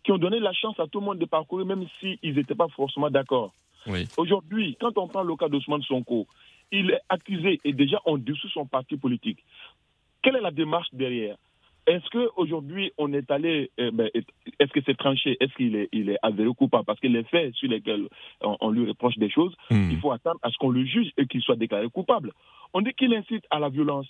qui 0.04 0.12
ont 0.14 0.18
donné 0.18 0.40
la 0.40 0.54
chance 0.54 0.80
à 0.80 0.88
tout 0.88 1.02
le 1.02 1.06
monde 1.06 1.20
de 1.20 1.26
parcourir, 1.26 1.66
même 1.66 1.86
s'ils 2.00 2.36
n'étaient 2.36 2.56
pas 2.56 2.70
forcément 2.70 3.10
d'accord. 3.10 3.54
Oui. 3.88 4.08
Aujourd'hui, 4.18 4.78
quand 4.80 4.98
on 4.98 5.08
prend 5.08 5.22
le 5.22 5.36
cas 5.36 5.50
d'Ousmane 5.50 5.84
Sonko, 5.84 6.26
il 6.72 6.92
est 6.92 7.02
accusé 7.10 7.60
et 7.64 7.74
déjà 7.74 8.02
on 8.06 8.18
dissout 8.18 8.50
son 8.50 8.66
parti 8.66 8.98
politique. 8.98 9.44
Quelle 10.24 10.38
est 10.38 10.42
la 10.42 10.52
démarche 10.52 10.88
derrière? 10.94 11.36
Est-ce 11.88 12.10
qu'aujourd'hui, 12.10 12.92
on 12.98 13.14
est 13.14 13.30
allé, 13.30 13.70
eh 13.78 13.92
ben, 13.92 14.10
est-ce 14.60 14.72
que 14.72 14.80
c'est 14.86 14.98
tranché, 14.98 15.38
est-ce 15.40 15.54
qu'il 15.54 15.76
est, 15.76 15.90
il 15.92 16.10
est 16.10 16.18
avéré 16.24 16.50
coupable 16.58 16.84
Parce 16.86 17.00
que 17.00 17.08
les 17.08 17.24
faits 17.26 17.54
sur 17.54 17.70
lesquels 17.70 18.08
on, 18.42 18.72
lui 18.72 18.88
reproche 18.88 19.18
des 19.18 19.30
choses, 19.30 19.56
Hmm. 19.70 19.90
il 19.92 20.00
faut 20.00 20.12
attendre 20.12 20.40
à 20.44 20.50
ce 20.50 20.58
qu'on 20.58 20.70
le 20.70 20.84
juge 20.86 21.12
et 21.18 21.26
qu'il 21.28 21.42
soit 21.42 21.56
déclaré 21.56 21.88
coupable. 21.90 22.32
On 22.74 22.82
dit 22.82 22.94
qu'il 22.94 23.14
incite 23.14 23.46
à 23.52 23.60
la 23.60 23.70
violence. 23.70 24.08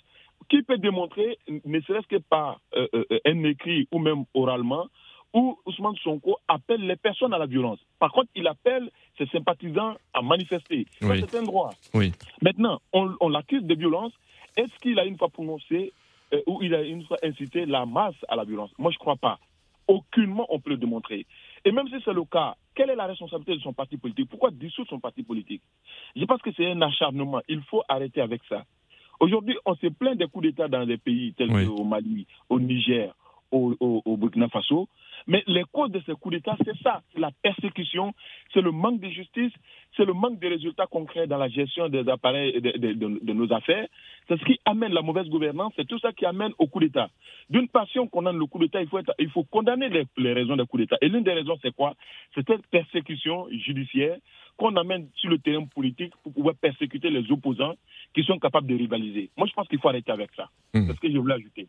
Qui 0.48 0.62
peut 0.62 0.78
démontrer, 0.78 1.38
ne 1.48 1.80
serait-ce 1.80 2.06
que 2.06 2.16
par 2.16 2.60
euh, 2.74 2.86
euh, 2.94 3.18
un 3.24 3.42
écrit 3.44 3.88
ou 3.92 3.98
même 3.98 4.24
oralement, 4.34 4.86
où 5.34 5.58
Ousmane 5.66 5.96
Sonko 5.96 6.36
appelle 6.48 6.86
les 6.86 6.96
personnes 6.96 7.34
à 7.34 7.38
la 7.38 7.46
violence? 7.46 7.78
Par 7.98 8.12
contre, 8.12 8.28
il 8.34 8.46
appelle 8.46 8.90
ses 9.18 9.26
sympathisants 9.26 9.96
à 10.14 10.22
manifester. 10.22 10.86
Oui. 11.02 11.24
C'est 11.28 11.38
un 11.38 11.42
droit. 11.42 11.70
Oui. 11.94 12.12
Maintenant, 12.42 12.80
on, 12.92 13.14
on 13.20 13.28
l'accuse 13.28 13.62
de 13.64 13.74
violence. 13.74 14.12
Est-ce 14.56 14.74
qu'il 14.80 14.98
a 14.98 15.04
une 15.04 15.18
fois 15.18 15.28
prononcé 15.28 15.92
euh, 16.32 16.40
ou 16.46 16.62
il 16.62 16.74
a 16.74 16.82
une 16.82 17.04
fois 17.04 17.18
incité 17.22 17.66
la 17.66 17.86
masse 17.86 18.14
à 18.28 18.36
la 18.36 18.44
violence 18.44 18.70
Moi, 18.78 18.90
je 18.90 18.96
ne 18.96 19.00
crois 19.00 19.16
pas. 19.16 19.38
Aucunement, 19.88 20.46
on 20.48 20.58
peut 20.58 20.70
le 20.70 20.76
démontrer. 20.78 21.26
Et 21.64 21.70
même 21.70 21.86
si 21.88 21.94
c'est 22.04 22.12
le 22.12 22.24
cas, 22.24 22.56
quelle 22.74 22.90
est 22.90 22.96
la 22.96 23.06
responsabilité 23.06 23.54
de 23.54 23.60
son 23.60 23.72
parti 23.72 23.96
politique? 23.96 24.28
Pourquoi 24.28 24.50
dissoudre 24.50 24.88
son 24.88 24.98
parti 25.00 25.22
politique? 25.22 25.62
Je 26.16 26.24
pense 26.24 26.42
que 26.42 26.50
c'est 26.56 26.66
un 26.70 26.82
acharnement. 26.82 27.40
Il 27.48 27.62
faut 27.62 27.82
arrêter 27.88 28.20
avec 28.20 28.42
ça. 28.48 28.64
Aujourd'hui, 29.20 29.56
on 29.64 29.74
se 29.76 29.86
plaint 29.86 30.18
des 30.18 30.26
coups 30.26 30.46
d'État 30.46 30.66
dans 30.68 30.84
des 30.84 30.98
pays 30.98 31.32
tels 31.34 31.52
Oui. 31.52 31.66
qu'au 31.66 31.84
Mali, 31.84 32.26
au 32.48 32.58
Niger, 32.60 33.14
au, 33.52 33.74
au- 33.80 34.02
au 34.04 34.16
Burkina 34.16 34.48
Faso. 34.48 34.88
Mais 35.28 35.42
les 35.46 35.64
causes 35.72 35.90
de 35.92 36.02
ces 36.04 36.12
coups 36.14 36.34
d'État, 36.34 36.56
c'est 36.64 36.76
ça. 36.82 37.00
C'est 37.14 37.20
la 37.20 37.30
persécution, 37.42 38.12
c'est 38.52 38.60
le 38.60 38.72
manque 38.72 39.00
de 39.00 39.08
justice, 39.08 39.52
c'est 39.96 40.04
le 40.04 40.12
manque 40.12 40.38
de 40.40 40.48
résultats 40.48 40.86
concrets 40.86 41.26
dans 41.26 41.38
la 41.38 41.48
gestion 41.48 41.88
des 41.88 42.08
appareils 42.08 42.60
de, 42.60 42.92
de- 42.92 43.32
nos 43.32 43.52
affaires. 43.52 43.86
C'est 44.28 44.38
ce 44.38 44.44
qui 44.44 44.58
amène 44.64 44.92
la 44.92 45.02
mauvaise 45.02 45.28
gouvernance, 45.28 45.72
c'est 45.76 45.86
tout 45.86 45.98
ça 45.98 46.12
qui 46.12 46.26
amène 46.26 46.52
au 46.58 46.66
coup 46.66 46.80
d'État. 46.80 47.08
D'une 47.50 47.68
passion 47.68 48.06
qu'on 48.08 48.26
a 48.26 48.32
le 48.32 48.46
coup 48.46 48.58
d'État, 48.58 48.80
il 48.82 48.88
faut, 48.88 48.98
être- 48.98 49.14
il 49.18 49.30
faut 49.30 49.44
condamner 49.44 49.88
les, 50.16 50.32
raisons 50.32 50.56
des 50.56 50.66
coups 50.66 50.82
d'État. 50.82 50.96
Et 51.00 51.08
l'une 51.08 51.22
des 51.24 51.32
raisons, 51.32 51.56
c'est 51.62 51.74
quoi? 51.74 51.94
C'est 52.34 52.46
cette 52.46 52.66
persécution 52.68 53.46
judiciaire 53.50 54.16
qu'on 54.56 54.74
amène 54.76 55.08
sur 55.16 55.30
le 55.30 55.38
terrain 55.38 55.64
politique 55.66 56.12
pour 56.22 56.32
pouvoir 56.32 56.54
persécuter 56.54 57.10
les 57.10 57.30
opposants 57.30 57.74
qui 58.14 58.22
sont 58.22 58.38
capables 58.38 58.66
de 58.66 58.74
rivaliser. 58.74 59.30
Moi, 59.36 59.46
je 59.46 59.52
pense 59.52 59.68
qu'il 59.68 59.78
faut 59.78 59.88
arrêter 59.88 60.10
avec 60.10 60.30
ça. 60.36 60.48
Mhm. 60.74 60.86
C'est 60.86 60.94
ce 60.94 61.00
que 61.00 61.12
je 61.12 61.18
voulais 61.18 61.34
ajouter. 61.34 61.68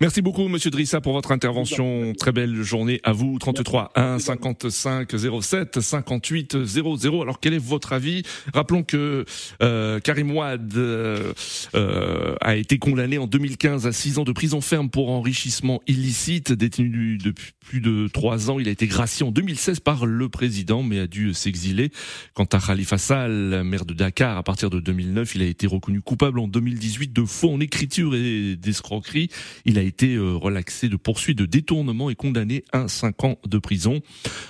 Merci 0.00 0.20
beaucoup, 0.20 0.46
Monsieur 0.48 0.70
Drissa, 0.70 1.00
pour 1.00 1.14
votre 1.14 1.32
intervention. 1.32 2.12
Très 2.12 2.32
belle 2.32 2.54
journée 2.62 3.00
à 3.02 3.12
vous. 3.12 3.38
33 3.38 3.92
1 3.94 4.18
55 4.18 5.10
07 5.40 5.80
58 5.80 6.64
00. 6.64 7.22
Alors, 7.22 7.40
quel 7.40 7.54
est 7.54 7.58
votre 7.58 7.94
avis? 7.94 8.22
Rappelons 8.52 8.82
que 8.82 9.24
euh, 9.62 10.00
Karim 10.00 10.32
Wade 10.32 10.74
euh, 10.76 11.32
euh, 11.74 12.34
a 12.40 12.56
été 12.56 12.78
condamné 12.78 13.16
en 13.16 13.26
2015 13.26 13.86
à 13.86 13.92
6 13.92 14.18
ans 14.18 14.24
de 14.24 14.32
prison 14.32 14.60
ferme 14.60 14.90
pour 14.90 15.10
enrichissement 15.10 15.80
illicite. 15.86 16.52
Détenu 16.52 17.16
depuis 17.16 17.52
plus 17.66 17.80
de 17.80 18.08
3 18.08 18.50
ans, 18.50 18.58
il 18.58 18.68
a 18.68 18.70
été 18.70 18.86
gracié 18.86 19.26
en 19.26 19.30
2016 19.30 19.80
par 19.80 20.06
le 20.06 20.28
président, 20.28 20.82
mais 20.82 21.00
a 21.00 21.06
dû 21.06 21.34
s'exiler. 21.34 21.90
Quant 22.34 22.44
à 22.44 22.58
Khalifa 22.58 22.98
Sall, 22.98 23.62
maire 23.64 23.84
de 23.84 23.94
Dakar, 23.94 24.36
à 24.36 24.42
partir 24.42 24.70
de 24.70 24.80
2009, 24.80 25.34
il 25.36 25.42
a 25.42 25.46
été 25.46 25.66
reconnu 25.66 26.00
coupable 26.00 26.38
en 26.38 26.48
2018 26.48 27.12
de 27.12 27.24
faux 27.24 27.50
en 27.50 27.60
écriture 27.60 28.14
et 28.14 28.56
d'escroquerie. 28.56 29.28
Il 29.64 29.78
a 29.78 29.82
été 29.82 30.14
euh, 30.14 30.34
relaxé 30.34 30.88
de 30.88 30.96
poursuites 30.96 31.38
de 31.38 31.46
détournement 31.46 32.10
et 32.10 32.14
condamné 32.14 32.64
à 32.72 32.88
5 32.88 33.24
ans 33.24 33.36
de 33.46 33.58
prison. 33.58 34.00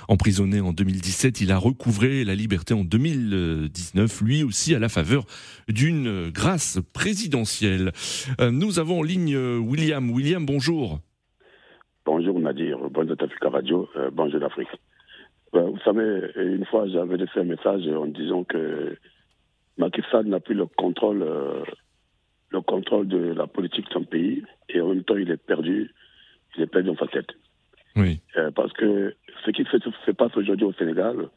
Emprisonné 0.09 0.61
en 0.61 0.73
2017, 0.73 1.41
il 1.41 1.53
a 1.53 1.59
recouvré 1.59 2.25
la 2.25 2.35
liberté 2.35 2.75
en 2.75 2.85
2019, 2.85 4.21
lui 4.23 4.43
aussi 4.43 4.75
à 4.75 4.79
la 4.79 4.89
faveur 4.89 5.25
d'une 5.69 6.31
grâce 6.31 6.79
présidentielle. 6.93 7.93
Euh, 8.41 8.51
Nous 8.51 8.79
avons 8.79 9.01
en 9.01 9.03
ligne 9.03 9.35
euh, 9.35 9.59
William. 9.59 10.11
William, 10.11 10.45
bonjour. 10.45 11.01
Bonjour 12.05 12.39
Nadir, 12.39 12.79
bonjour 12.91 13.17
Africa 13.21 13.49
Radio, 13.49 13.89
bonjour 14.13 14.39
l'Afrique. 14.39 14.69
Euh, 15.57 15.71
vous 15.71 15.79
savez, 15.85 16.31
une 16.37 16.65
fois 16.67 16.87
j'avais 16.89 17.17
laissé 17.17 17.41
un 17.41 17.45
message 17.45 17.87
en 17.89 18.07
disant 18.07 18.45
que 18.45 18.97
Macky 19.79 20.03
Sall 20.11 20.27
n'a 20.27 20.41
plus 20.41 20.55
le 20.55 20.67
contrôle, 20.67 21.23
euh, 21.23 21.63
le 22.51 22.61
contrôle 22.61 23.09
de 23.09 23.33
la 23.33 23.47
politique 23.47 23.87
de 23.87 23.93
son 23.93 24.05
pays 24.05 24.43
et 24.69 24.81
en 24.81 24.89
même 24.89 25.05
temps 25.05 25.17
il 25.17 25.31
est 25.31 25.37
perdu, 25.37 25.91
il 26.57 26.63
est 26.63 26.67
perdu 26.67 26.91
sa 26.99 27.07
tête. 27.07 27.29
Oui. 27.95 28.21
Euh, 28.37 28.51
parce 28.51 28.73
que 28.73 29.15
ce 29.45 29.51
qui 29.51 29.65
se, 29.65 29.79
se 30.05 30.11
passe 30.11 30.37
aujourd'hui 30.37 30.67
au 30.67 30.73
Sénégal, 30.75 31.29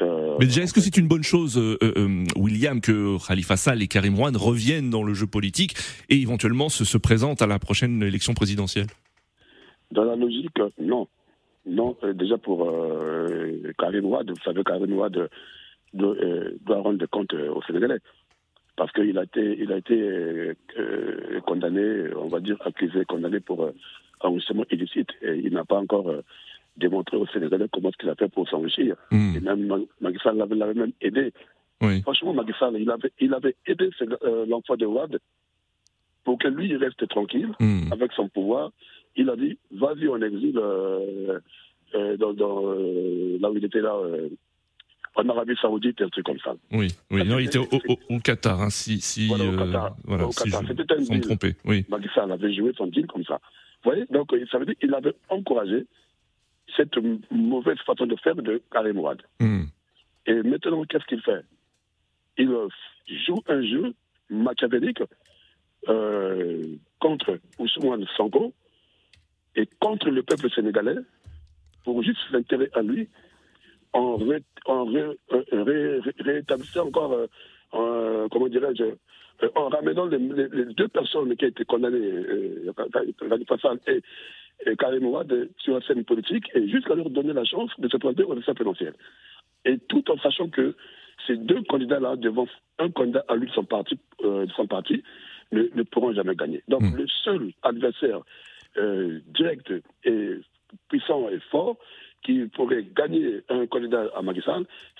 euh, 0.00 0.36
Mais 0.40 0.46
déjà, 0.46 0.62
est-ce 0.62 0.72
que 0.72 0.80
c'est 0.80 0.96
une 0.96 1.06
bonne 1.06 1.22
chose, 1.22 1.60
William, 2.34 2.80
que 2.80 3.18
Khalifa 3.26 3.58
Sall 3.58 3.82
et 3.82 3.88
Karim 3.88 4.18
Wade 4.18 4.36
reviennent 4.36 4.88
dans 4.88 5.02
le 5.02 5.12
jeu 5.12 5.26
politique 5.26 5.74
et 6.08 6.16
éventuellement 6.16 6.70
se, 6.70 6.86
se 6.86 6.96
présentent 6.96 7.42
à 7.42 7.46
la 7.46 7.58
prochaine 7.58 8.02
élection 8.02 8.32
présidentielle? 8.32 8.86
Dans 9.90 10.04
la 10.04 10.16
logique, 10.16 10.56
non. 10.80 11.08
Non, 11.66 11.96
euh, 12.02 12.12
déjà 12.12 12.38
pour 12.38 12.68
euh, 12.68 13.72
Karim 13.78 14.06
Wade, 14.06 14.30
vous 14.30 14.42
savez, 14.44 14.64
Karim 14.64 14.86
doit, 14.96 15.10
euh, 15.94 16.50
doit 16.66 16.80
rendre 16.80 16.98
des 16.98 17.06
comptes 17.06 17.34
aux 17.34 17.62
Sénégalais. 17.62 17.98
Parce 18.74 18.90
qu'il 18.92 19.16
a 19.18 19.24
été, 19.24 19.58
il 19.60 19.70
a 19.70 19.76
été 19.76 19.94
euh, 20.78 21.40
condamné, 21.46 22.12
on 22.16 22.28
va 22.28 22.40
dire 22.40 22.56
accusé, 22.64 23.04
condamné 23.04 23.38
pour 23.40 23.62
euh, 23.64 23.72
enrichissement 24.20 24.64
illicite. 24.70 25.10
Et 25.20 25.34
il 25.44 25.52
n'a 25.52 25.64
pas 25.64 25.76
encore 25.78 26.08
euh, 26.08 26.22
démontré 26.76 27.16
aux 27.16 27.26
Sénégalais 27.26 27.66
comment 27.72 27.90
est-ce 27.90 27.98
qu'il 27.98 28.08
a 28.08 28.14
fait 28.14 28.28
pour 28.32 28.48
s'enrichir. 28.48 28.96
Hmm. 29.10 29.36
Et 29.36 29.40
même 29.40 29.66
Ma- 29.66 29.78
Macky 30.00 30.18
l'avait 30.34 30.56
même 30.74 30.92
aidé. 31.00 31.32
Oui. 31.82 32.00
Franchement, 32.02 32.32
Macky 32.32 32.52
il 32.78 32.90
avait, 32.90 33.12
il 33.20 33.34
avait 33.34 33.54
aidé 33.66 33.90
ce- 33.98 34.48
l'enfant 34.48 34.76
de 34.76 34.86
Wade 34.86 35.18
pour 36.24 36.38
que 36.38 36.48
lui, 36.48 36.68
il 36.70 36.76
reste 36.76 37.06
tranquille 37.08 37.50
Hmm. 37.60 37.92
avec 37.92 38.12
son 38.12 38.28
pouvoir. 38.28 38.72
Il 39.16 39.28
a 39.30 39.36
dit, 39.36 39.58
vas-y 39.70 40.08
en 40.08 40.20
exil 40.22 40.56
euh, 40.58 41.38
euh, 41.94 42.16
dans, 42.16 42.32
dans, 42.32 42.62
euh, 42.72 43.38
là 43.40 43.50
où 43.50 43.56
il 43.56 43.64
était 43.64 43.80
là, 43.80 43.94
en 45.14 45.28
Arabie 45.28 45.54
Saoudite, 45.60 46.00
un 46.00 46.08
truc 46.08 46.24
comme 46.24 46.38
ça. 46.38 46.54
Oui, 46.72 46.88
oui. 47.10 47.18
Ça, 47.20 47.24
Non, 47.26 47.38
il 47.38 47.46
était 47.46 47.58
au, 47.58 47.64
au- 47.64 48.14
au 48.14 48.18
Qatar, 48.20 48.62
hein, 48.62 48.70
si, 48.70 49.00
si, 49.02 49.28
Voilà, 49.28 49.44
au 49.44 49.56
Qatar. 49.56 49.96
voilà, 50.04 50.26
Au 50.26 50.32
si 50.32 50.44
Qatar. 50.44 50.62
je- 50.62 50.68
C'était 50.68 50.94
un 50.94 50.96
deal. 51.18 51.54
Oui. 51.66 51.84
Macky 51.90 52.08
Sall 52.14 52.32
avait 52.32 52.54
joué 52.54 52.72
son 52.76 52.86
deal 52.86 53.06
comme 53.06 53.24
ça. 53.24 53.38
Vous 53.84 53.90
voyez 53.90 54.06
Donc, 54.10 54.34
ça 54.50 54.58
veut 54.58 54.64
dire 54.64 54.76
qu'il 54.78 54.94
avait 54.94 55.12
encouragé 55.28 55.84
cette 56.76 56.96
mauvaise 57.30 57.76
façon 57.84 58.06
de 58.06 58.16
faire 58.16 58.36
de 58.36 58.62
Karim 58.70 58.98
Wade. 59.00 59.20
Hmm. 59.40 59.64
Et 60.26 60.34
maintenant, 60.42 60.84
qu'est-ce 60.84 61.04
qu'il 61.04 61.20
fait? 61.20 61.42
Il 62.38 62.48
joue 63.26 63.42
un 63.48 63.60
jeu 63.62 63.92
machiavélique 64.30 65.02
euh, 65.88 66.62
contre 67.00 67.38
Ousmane 67.58 68.06
Sonko 68.16 68.54
et 69.56 69.66
contre 69.80 70.08
le 70.10 70.22
peuple 70.22 70.50
sénégalais 70.50 70.96
pour 71.84 72.02
juste 72.02 72.20
l'intérêt 72.32 72.70
à 72.74 72.82
lui 72.82 73.08
en, 73.92 74.16
ré- 74.16 74.42
en 74.66 74.84
ré- 74.86 75.18
euh, 75.32 75.42
ré- 75.52 75.98
ré- 76.00 76.14
réétablissant 76.20 76.86
encore, 76.88 77.12
euh, 77.12 77.26
en- 77.72 78.28
comment 78.30 78.48
dirais-je, 78.48 78.84
euh, 78.84 79.48
en 79.54 79.68
ramenant 79.68 80.06
les, 80.06 80.18
les- 80.18 80.48
les 80.48 80.64
deux 80.74 80.88
personnes 80.88 81.36
qui 81.36 81.44
ont 81.44 81.48
été 81.48 81.64
condamnées, 81.64 82.12
Khalifa 83.28 83.58
Sall 83.58 83.78
et, 83.88 84.00
et 84.66 84.76
Karim 84.76 85.06
Ouad, 85.06 85.48
sur 85.58 85.74
la 85.74 85.80
scène 85.82 86.04
politique 86.04 86.44
et 86.54 86.68
jusqu'à 86.68 86.94
leur 86.94 87.10
donner 87.10 87.32
la 87.32 87.44
chance 87.44 87.70
de 87.78 87.88
se 87.88 87.96
présenter 87.96 88.22
aux 88.24 88.32
élections 88.32 88.54
présidentielles. 88.54 88.94
Et 89.64 89.78
tout 89.78 90.08
en 90.10 90.18
sachant 90.18 90.48
que 90.48 90.74
ces 91.26 91.36
deux 91.36 91.62
candidats-là, 91.64 92.16
devant 92.16 92.46
un 92.78 92.90
candidat 92.90 93.24
à 93.28 93.36
lui 93.36 93.46
de 93.48 93.52
son 93.52 93.64
parti, 93.64 93.98
de 94.22 94.46
son 94.56 94.66
parti 94.66 95.02
ne, 95.52 95.62
ne 95.74 95.82
pourront 95.82 96.12
jamais 96.14 96.34
gagner. 96.34 96.62
Donc 96.68 96.82
Mm. 96.82 96.96
le 96.96 97.06
seul 97.24 97.52
adversaire 97.62 98.20
euh, 98.78 99.20
direct 99.28 99.72
et 100.04 100.36
puissant 100.88 101.28
et 101.28 101.38
fort 101.50 101.76
qui 102.24 102.46
pourrait 102.54 102.84
gagner 102.96 103.40
un 103.48 103.66
candidat 103.66 104.04
à 104.14 104.22
Macky 104.22 104.42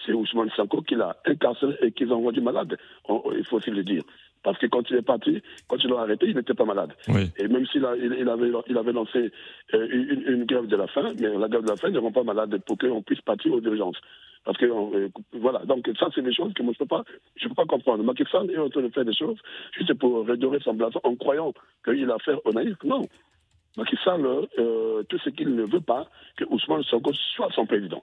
c'est 0.05 0.13
Ousmane 0.13 0.51
Sanko 0.57 0.83
qui 0.83 0.97
l'a 0.97 1.17
incarcéré 1.25 1.77
et 1.81 1.93
qui 1.93 2.05
l'a 2.05 2.17
rendu 2.17 2.41
malade. 2.41 2.77
On- 3.09 3.23
on- 3.25 3.33
il 3.33 3.45
faut 3.45 3.57
aussi 3.59 3.71
le 3.71 3.85
dire. 3.85 4.03
Parce 4.43 4.59
que 4.59 4.67
quand 4.67 4.91
il 4.91 4.97
est 4.97 5.03
parti, 5.03 5.41
quand 5.69 5.77
ils 5.85 5.89
l'ont 5.89 5.99
arrêté, 5.99 6.27
il 6.29 6.35
n'était 6.35 6.53
pas 6.53 6.65
malade. 6.65 6.93
Oui. 7.07 7.31
Et 7.39 7.47
même 7.47 7.65
s'il 7.67 7.85
a- 7.85 7.95
il, 7.97 8.13
il 8.19 8.29
avait, 8.29 8.51
il 8.67 8.77
avait 8.77 8.93
lancé 8.93 9.31
euh, 9.73 9.89
une, 9.93 10.25
une 10.27 10.45
grève 10.47 10.67
de 10.67 10.75
la 10.75 10.89
faim, 10.89 11.13
mais 11.21 11.29
la 11.29 11.47
grève 11.49 11.63
de 11.63 11.69
la 11.69 11.77
faim 11.77 11.91
ne 11.91 11.99
rend 12.01 12.11
pas 12.11 12.25
malade 12.25 12.61
pour 12.67 12.77
qu'on 12.77 13.03
puisse 13.03 13.21
partir 13.21 13.53
aux 13.53 13.61
urgences. 13.61 13.99
Parce 14.45 14.59
que, 14.59 14.65
euh, 14.67 15.09
voilà, 15.35 15.61
donc 15.61 15.89
ça, 16.01 16.09
c'est 16.13 16.23
des 16.23 16.35
choses 16.35 16.53
que 16.55 16.63
moi, 16.65 16.73
je 16.77 16.83
ne 16.83 16.89
peux, 16.89 16.97
pas- 16.97 17.05
je 17.37 17.47
peux 17.47 17.55
pas 17.55 17.67
comprendre. 17.67 18.03
Macky 18.03 18.25
Sall 18.33 18.51
est 18.51 18.59
en 18.59 18.69
train 18.69 18.83
de 18.83 18.89
faire 18.89 19.05
des 19.05 19.15
choses 19.15 19.39
juste 19.79 19.95
pour 19.95 20.27
redorer 20.27 20.59
son 20.59 20.75
blason 20.75 20.99
en 21.05 21.15
croyant 21.15 21.55
qu'il 21.85 22.11
a 22.11 22.15
affaire 22.17 22.45
au 22.45 22.53
naïf. 22.53 22.75
Non. 22.83 23.03
Macky 23.77 23.97
Sall, 24.05 24.25
euh, 24.59 25.03
tout 25.05 25.19
ce 25.19 25.31
qu'il 25.31 25.55
ne 25.55 25.65
veut 25.65 25.81
pas, 25.81 26.07
que 26.37 26.45
Ousmane 26.45 26.83
Sonko 26.85 27.13
soit 27.35 27.49
son 27.55 27.67
président. 27.67 28.03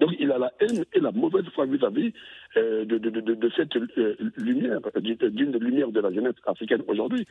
Donc 0.00 0.14
il 0.18 0.32
a 0.32 0.38
la 0.38 0.52
haine 0.58 0.84
et 0.92 1.00
la 1.00 1.12
mauvaise 1.12 1.44
foi 1.54 1.64
vis-à-vis 1.66 2.12
euh, 2.56 2.84
de, 2.84 2.98
de, 2.98 3.08
de, 3.10 3.34
de 3.34 3.52
cette 3.54 3.76
euh, 3.76 4.16
lumière, 4.36 4.80
d'une 4.96 5.56
lumières 5.58 5.92
de 5.92 6.00
la 6.00 6.12
jeunesse 6.12 6.34
africaine 6.46 6.82
aujourd'hui. 6.88 7.24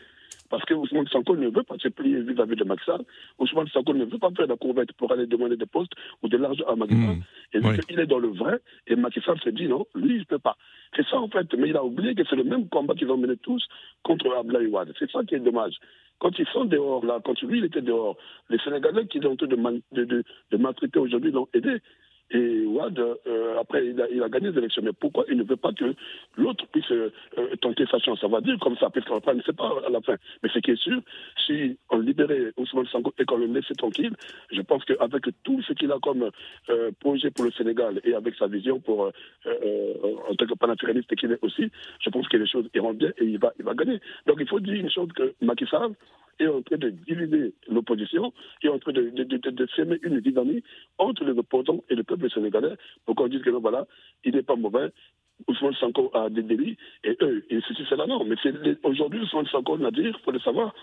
Parce 0.50 0.64
que 0.66 0.74
Ousmane 0.74 1.08
Sanko 1.08 1.36
ne 1.36 1.50
veut 1.50 1.64
pas 1.64 1.76
se 1.80 1.90
plier 1.90 2.22
vis-à-vis 2.22 2.56
de 2.56 2.66
Sall. 2.86 3.02
Ousmane 3.40 3.68
Sanko 3.68 3.94
ne 3.94 4.06
veut 4.06 4.20
pas 4.20 4.30
faire 4.32 4.48
la 4.48 4.56
courvette 4.56 4.94
pour 4.94 5.12
aller 5.12 5.26
demander 5.28 5.58
des 5.58 5.66
postes 5.66 5.94
ou 6.24 6.30
de 6.30 6.38
l'argent 6.38 6.66
à 6.68 6.76
Macky. 6.76 6.96
Hmm. 6.96 7.22
Et 7.54 7.60
Oui. 7.60 7.78
qu'il 7.88 8.00
est 8.00 8.06
dans 8.06 8.20
le 8.20 8.30
vrai, 8.30 8.60
et 8.88 8.96
Macky 8.96 9.20
Sall 9.22 9.40
se 9.42 9.50
dit 9.50 9.68
non, 9.68 9.86
lui, 9.96 10.16
il 10.16 10.20
ne 10.20 10.24
peut 10.26 10.40
pas. 10.40 10.56
C'est 10.96 11.06
ça 11.08 11.18
en 11.20 11.28
fait. 11.30 11.54
Mais 11.58 11.70
il 11.70 11.78
a 11.78 11.84
oublié 11.84 12.16
que 12.16 12.24
c'est 12.30 12.36
le 12.38 12.44
même 12.44 12.70
combat 12.70 12.94
qu'ils 12.94 13.10
ont 13.12 13.18
mené 13.18 13.36
tous 13.38 13.66
contre 14.04 14.34
Abdoulaye 14.34 14.68
Wade. 14.68 14.94
C'est 15.00 15.10
ça 15.12 15.24
qui 15.24 15.36
est 15.36 15.40
dommage. 15.40 15.76
Quand 16.22 16.38
ils 16.38 16.48
sont 16.54 16.66
dehors, 16.66 17.04
là, 17.04 17.20
quand 17.26 17.42
lui, 17.42 17.58
il 17.58 17.66
était 17.66 17.82
dehors, 17.82 18.16
les 18.50 18.60
Sénégalais 18.60 19.08
qui 19.08 19.20
ont 19.26 19.32
en 19.32 19.36
train 19.36 19.48
de, 19.48 19.56
de, 19.92 20.06
de, 20.06 20.24
de 20.52 20.58
maltraiter 20.58 21.00
aujourd'hui 21.00 21.32
l'ont 21.32 21.48
aidé. 21.54 21.82
Et 22.34 22.65
Ouad, 22.65 22.98
euh, 22.98 23.60
après, 23.60 23.88
il 23.88 24.02
a, 24.02 24.30
gagné 24.30 24.52
les 24.52 24.58
élections. 24.58 24.82
Mais 24.84 24.94
pourquoi 24.94 25.26
il 25.30 25.38
ne 25.38 25.44
veut 25.44 25.58
pas 25.58 25.74
que 25.74 25.94
l'autre 26.38 26.65
puisse 26.72 26.89
euh, 26.91 27.12
tenter 27.62 27.86
sa 27.91 28.00
chance? 28.00 28.20
Ça 28.22 28.28
va 28.28 28.39
dire 28.41 28.58
comme 28.60 28.78
ça, 28.78 28.89
parce 28.89 29.06
qu'on 29.06 29.34
ne 29.34 29.41
sait 29.41 29.54
pas 29.54 29.72
à 29.86 29.89
la 29.89 30.00
fin. 30.02 30.15
Mais 30.41 30.50
ce 30.54 30.60
qui 30.60 30.72
est 30.72 30.82
sûr, 30.82 31.02
si 31.46 31.78
on 31.89 32.00
libérait 32.00 32.54
Ousmane 32.58 32.88
Sango 32.88 33.13
et 33.17 33.26
qu'on 33.26 33.38
le 33.38 33.48
laissait 33.48 33.74
tranquille, 33.74 34.15
je 34.52 34.62
pense 34.62 34.86
qu'avec 34.86 35.24
tout 35.44 35.62
ce 35.63 35.74
qu'il 35.74 35.91
a 35.91 36.00
comme 36.00 36.30
euh, 36.70 36.91
projet 37.00 37.32
pour 37.32 37.46
le 37.46 37.52
Sénégal 37.52 38.00
et 38.06 38.13
avec 38.13 38.36
sa 38.36 38.48
vision 38.48 38.80
pour, 38.80 39.12
en 39.46 40.36
tant 40.36 40.46
que 40.46 40.54
panafricaniste 40.54 41.15
qu'il 41.15 41.32
est 41.32 41.39
aussi, 41.41 41.70
je 42.00 42.10
pense 42.10 42.28
que 42.30 42.38
les 42.38 42.48
choses 42.48 42.70
iront 42.74 42.94
bien 42.94 43.12
et 43.17 43.26
il 43.26 43.39
va, 43.39 43.52
il 43.60 43.65
va 43.65 43.74
gagner. 43.74 44.00
Donc 44.26 44.38
il 44.39 44.48
faut 44.48 44.60
dire 44.60 44.76
une 44.76 44.89
chose 44.89 45.10
que 45.13 45.34
Macky 45.41 45.65
Sall, 45.65 45.91
est 46.41 46.47
en 46.47 46.62
train 46.62 46.77
de 46.77 46.89
diviser 46.89 47.54
l'opposition, 47.67 48.34
est 48.63 48.69
en 48.69 48.80
train 48.80 48.91
de, 48.91 49.10
de, 49.10 49.67
semer 49.75 49.97
une 50.04 50.19
dynamique 50.19 50.65
entre 50.97 51.23
les 51.23 51.38
opposants 51.38 51.84
et 51.89 51.95
le 51.95 52.04
peuple 52.04 52.30
sénégalais 52.30 52.75
pour 53.06 53.15
qu'on 53.15 53.27
dise 53.27 53.41
que 53.41 53.49
voilà, 53.49 53.86
il 54.23 54.34
n'est 54.34 54.43
pas 54.43 54.56
mauvais, 54.56 54.91
Ousmane 55.47 55.73
Sanko 55.75 56.12
a 56.13 56.30
des 56.30 56.43
délits, 56.43 56.77
et 57.04 57.17
eux, 57.21 57.43
et 57.49 57.60
ceci, 57.67 57.84
c'est 57.89 57.95
là, 57.95 58.06
non. 58.06 58.23
Mais 58.25 58.36
aujourd'hui, 58.84 59.21
Ousmane 59.21 59.47
Sanko, 59.47 59.77
Nadir, 59.77 60.13
il 60.15 60.23
faut 60.23 60.32
le 60.32 60.39
savoir, 60.39 60.73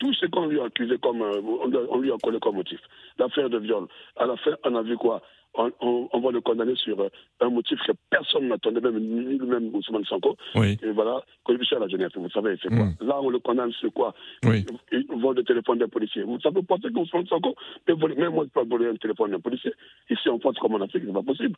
tout 0.00 0.12
ce 0.14 0.26
qu'on 0.26 0.46
lui 0.46 0.60
a 0.60 0.64
accusé 0.64 0.96
comme, 0.98 1.22
on 1.22 1.98
lui 1.98 2.12
a 2.12 2.16
collé 2.22 2.38
comme 2.40 2.56
motif, 2.56 2.80
l'affaire 3.18 3.50
de 3.50 3.58
viol, 3.58 3.86
à 4.16 4.26
la 4.26 4.36
fin, 4.36 4.56
on 4.64 4.74
a 4.74 4.82
vu 4.82 4.96
quoi 4.96 5.22
on, 5.56 5.72
on, 5.80 6.08
on, 6.12 6.20
va 6.20 6.30
le 6.30 6.40
condamner 6.40 6.74
sur 6.76 6.98
un 7.40 7.48
motif 7.48 7.78
que 7.86 7.92
personne 8.10 8.48
n'attendait, 8.48 8.80
même 8.80 8.98
ni 8.98 9.38
lui-même 9.38 9.74
Ousmane 9.74 10.04
Sanko. 10.04 10.36
Oui. 10.54 10.78
Et 10.82 10.90
voilà, 10.90 11.22
corruption 11.44 11.78
à 11.78 11.80
la 11.80 11.88
jeunesse, 11.88 12.12
vous 12.14 12.30
savez, 12.30 12.56
c'est 12.62 12.68
quoi? 12.68 12.84
Mm. 12.84 12.96
Là, 13.00 13.20
on 13.20 13.30
le 13.30 13.38
condamne 13.38 13.72
sur 13.72 13.92
quoi? 13.92 14.14
Oui. 14.44 14.64
Il 14.92 15.06
vole 15.20 15.36
le 15.36 15.44
téléphone 15.44 15.78
d'un 15.78 15.88
policier. 15.88 16.22
Vous 16.22 16.38
savez, 16.40 16.56
vous 16.56 16.62
pensez 16.62 16.90
qu'Ousmane 16.92 17.26
Sanko 17.26 17.54
peut 17.84 17.94
voler, 17.94 18.14
même 18.14 18.32
moi, 18.32 18.44
je 18.44 18.50
peux 18.50 18.60
pas 18.60 18.76
voler 18.76 18.88
un 18.88 18.96
téléphone 18.96 19.30
d'un 19.30 19.40
policier. 19.40 19.72
Ici, 20.10 20.28
en 20.28 20.38
France, 20.38 20.56
comme 20.60 20.74
en 20.74 20.80
Afrique, 20.80 21.04
c'est 21.06 21.12
pas 21.12 21.22
possible. 21.22 21.56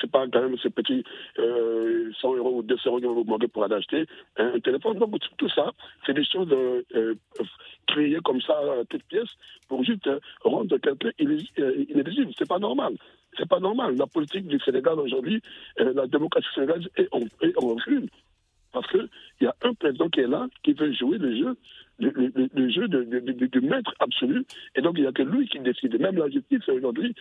C'est 0.00 0.10
pas 0.10 0.26
quand 0.28 0.42
même 0.42 0.56
ces 0.62 0.70
petits 0.70 1.04
euh, 1.38 2.10
100 2.20 2.36
euros 2.36 2.58
ou 2.58 2.62
200 2.62 2.90
euros 2.90 3.00
que 3.00 3.06
vous 3.06 3.24
manquez 3.24 3.48
pour 3.48 3.64
aller 3.64 3.74
acheter 3.74 4.06
un, 4.36 4.58
téléphone? 4.60 4.98
Donc, 4.98 5.16
tout 5.36 5.48
ça, 5.50 5.72
c'est 6.06 6.14
des 6.14 6.24
choses 6.24 6.48
euh, 6.52 6.82
euh, 6.94 7.14
créées 7.86 8.18
comme 8.24 8.40
ça, 8.40 8.54
à 8.80 8.84
toute 8.84 9.02
pièce, 9.04 9.28
pour 9.68 9.84
juste 9.84 10.06
euh, 10.06 10.20
rendre 10.42 10.76
quelqu'un 10.78 11.10
euh, 11.20 11.84
inéligible. 11.88 12.32
C'est 12.36 12.48
pas 12.48 12.58
normal. 12.58 12.94
C'est 13.36 13.48
pas 13.48 13.60
normal. 13.60 13.96
La 13.96 14.06
politique 14.06 14.46
du 14.46 14.58
Sénégal 14.60 14.98
aujourd'hui, 14.98 15.42
euh, 15.80 15.92
la 15.94 16.06
démocratie 16.06 16.48
sénégalaise 16.54 16.88
est 16.96 17.08
en, 17.12 17.20
est 17.42 17.56
en. 17.56 17.76
Parce 18.72 18.86
qu'il 18.90 19.08
y 19.40 19.46
a 19.46 19.54
un 19.62 19.74
président 19.74 20.08
qui 20.08 20.20
est 20.20 20.26
là, 20.26 20.46
qui 20.62 20.72
veut 20.72 20.92
jouer 20.92 21.18
le 21.18 21.36
jeu, 21.36 21.56
le, 21.98 22.10
le- 22.10 22.32
le- 22.34 22.48
le 22.54 22.68
jeu 22.70 22.88
de, 22.88 23.02
de- 23.04 23.20
de- 23.20 23.46
du 23.46 23.60
maître 23.60 23.94
absolu. 24.00 24.44
Et 24.76 24.80
donc, 24.82 24.94
il 24.96 25.02
n'y 25.02 25.06
a 25.08 25.12
que 25.12 25.22
lui 25.22 25.48
qui 25.48 25.58
décide. 25.60 25.98
Même 26.00 26.16
la 26.16 26.28
justice, 26.28 26.68
aujourd'hui, 26.68 27.14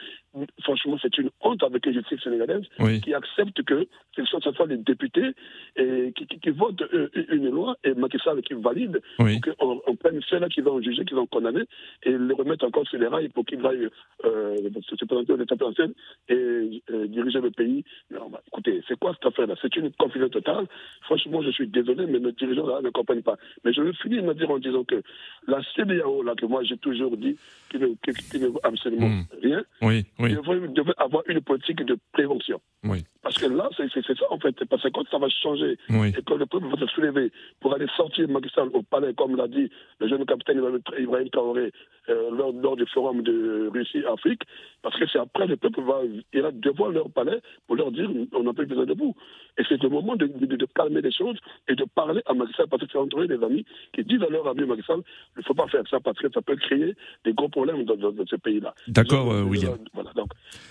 franchement, 0.61 0.97
c'est 1.01 1.17
une 1.17 1.29
honte 1.41 1.63
avec 1.63 1.85
la 1.85 1.93
justice 1.93 2.21
sénégalaise 2.21 2.63
Oui. 2.79 3.01
qui 3.01 3.13
accepte 3.13 3.61
que 3.63 3.87
ce 4.15 4.23
soit, 4.25 4.39
ce 4.43 4.51
soit 4.51 4.67
les 4.67 4.77
députés 4.77 5.31
et 5.75 6.11
qui, 6.15 6.27
qui, 6.27 6.39
qui 6.39 6.49
votent 6.51 6.81
euh, 6.93 7.09
une 7.31 7.49
loi 7.49 7.75
et 7.83 7.93
Macky 7.93 8.17
Sall 8.23 8.41
qui 8.41 8.53
valide 8.53 9.01
Oui. 9.19 9.39
pour 9.39 9.55
qu'on 9.57 9.81
on 9.87 9.95
prenne 9.95 10.19
ceux-là 10.29 10.49
qui 10.49 10.61
vont 10.61 10.81
juger, 10.81 11.05
qui 11.05 11.13
vont 11.13 11.25
condamner 11.27 11.63
et 12.03 12.11
les 12.17 12.33
remettre 12.33 12.65
encore 12.65 12.87
sur 12.87 12.99
les 12.99 13.07
rails 13.07 13.29
pour 13.29 13.45
qu'ils 13.45 13.65
aillent 13.65 13.89
euh, 14.25 14.55
se 14.87 15.05
présenter 15.05 15.33
au 15.33 15.39
État 15.41 15.55
présidentiel 15.55 15.93
et 16.29 16.83
euh, 16.91 17.07
diriger 17.07 17.41
le 17.41 17.51
pays. 17.51 17.83
Non, 18.11 18.29
bah, 18.29 18.41
écoutez, 18.47 18.83
c'est 18.87 18.97
quoi 18.99 19.13
cette 19.13 19.25
affaire-là? 19.25 19.55
C'est 19.61 19.75
une 19.75 19.91
confusion 19.93 20.29
totale. 20.29 20.65
Franchement, 21.01 21.41
je 21.41 21.51
suis 21.51 21.67
désolé, 21.67 22.05
mais 22.05 22.19
nos 22.19 22.31
dirigeants 22.31 22.67
là 22.67 22.81
ne 22.81 22.89
comprennent 22.89 23.23
pas. 23.23 23.37
Mais 23.63 23.73
je 23.73 23.81
veux 23.81 23.93
finir 23.93 24.23
de 24.23 24.33
dire 24.33 24.49
en 24.51 24.59
disant 24.67 24.83
que 24.83 25.01
la 25.47 25.59
CDAO, 25.75 26.23
là, 26.23 26.35
que 26.35 26.45
moi 26.45 26.63
j'ai 26.63 26.77
toujours 26.77 27.15
dit, 27.17 27.37
qui 27.69 27.77
ne, 27.79 27.87
qui, 28.03 28.11
qui 28.29 28.39
ne 28.39 28.47
vaut 28.47 28.59
absolument 28.63 29.07
Mm. 29.09 29.23
rien, 29.43 29.63
Oui, 29.81 30.05
oui, 30.19 30.33
devrait, 30.35 30.67
devrait 30.69 30.93
avoir 30.97 31.23
une 31.27 31.41
politique 31.41 31.83
de 31.83 31.97
prévention. 32.13 32.59
oui, 32.83 33.03
Parce 33.21 33.37
que 33.37 33.45
là, 33.47 33.69
c'est 33.77 33.89
ça 33.91 34.25
en 34.29 34.39
fait. 34.39 34.55
Parce 34.65 34.83
que 34.83 34.89
quand 34.89 35.07
ça 35.09 35.17
va 35.17 35.27
changer 35.29 35.77
oui. 35.89 36.13
et 36.17 36.21
que 36.21 36.33
le 36.33 36.45
peuple 36.45 36.67
va 36.67 36.77
se 36.77 36.87
soulever 36.93 37.31
pour 37.59 37.73
aller 37.73 37.87
sortir 37.95 38.27
Macky 38.29 38.49
au 38.73 38.81
palais, 38.83 39.13
comme 39.13 39.35
l'a 39.35 39.47
dit 39.47 39.69
le 39.99 40.07
jeune 40.07 40.25
capitaine 40.25 40.57
Ibrahim- 40.99 41.29
Traoré 41.29 41.71
euh, 42.09 42.29
lors, 42.31 42.53
lors 42.53 42.75
du 42.77 42.85
forum 42.87 43.21
de 43.21 43.69
Russie-Afrique, 43.73 44.41
parce 44.81 44.97
que 44.97 45.05
c'est 45.11 45.19
après 45.19 45.45
le 45.47 45.57
peuple 45.57 45.81
va 45.81 46.01
ira 46.33 46.51
devant 46.51 46.87
leur 46.89 47.09
palais 47.09 47.39
pour 47.67 47.75
leur 47.75 47.91
dire 47.91 48.09
on 48.33 48.43
n'a 48.43 48.53
plus 48.53 48.65
besoin 48.65 48.85
de 48.85 48.93
vous. 48.93 49.13
Et 49.57 49.63
c'est 49.67 49.81
le 49.83 49.89
moment 49.89 50.15
de, 50.15 50.27
de- 50.27 50.55
de 50.55 50.65
calmer 50.73 51.01
les 51.01 51.11
choses 51.11 51.37
et 51.67 51.75
de 51.75 51.83
parler 51.83 52.21
à 52.25 52.33
Macky 52.33 52.53
parce 52.69 52.81
que 52.83 52.87
c'est 52.91 52.97
entre 52.97 53.19
eux 53.19 53.27
des 53.27 53.43
amis 53.43 53.65
qui 53.93 54.03
disent 54.05 54.21
à 54.23 54.29
il 54.65 55.37
ne 55.37 55.43
faut 55.43 55.53
pas 55.53 55.67
faire 55.67 55.83
ça 55.89 55.99
parce 55.99 56.17
que 56.19 56.27
ça 56.33 56.41
peut 56.41 56.55
créer 56.55 56.95
des 57.25 57.33
gros 57.33 57.49
problèmes 57.49 57.83
dans, 57.85 57.95
dans- 57.95 58.11
dans 58.11 58.25
ce 58.25 58.35
pays-là. 58.35 58.73
D'accord, 58.87 59.31
euh, 59.31 59.43
William. 59.43 59.73
ont- 59.73 59.77
Voilà, 59.93 60.11
donc, 60.15 60.29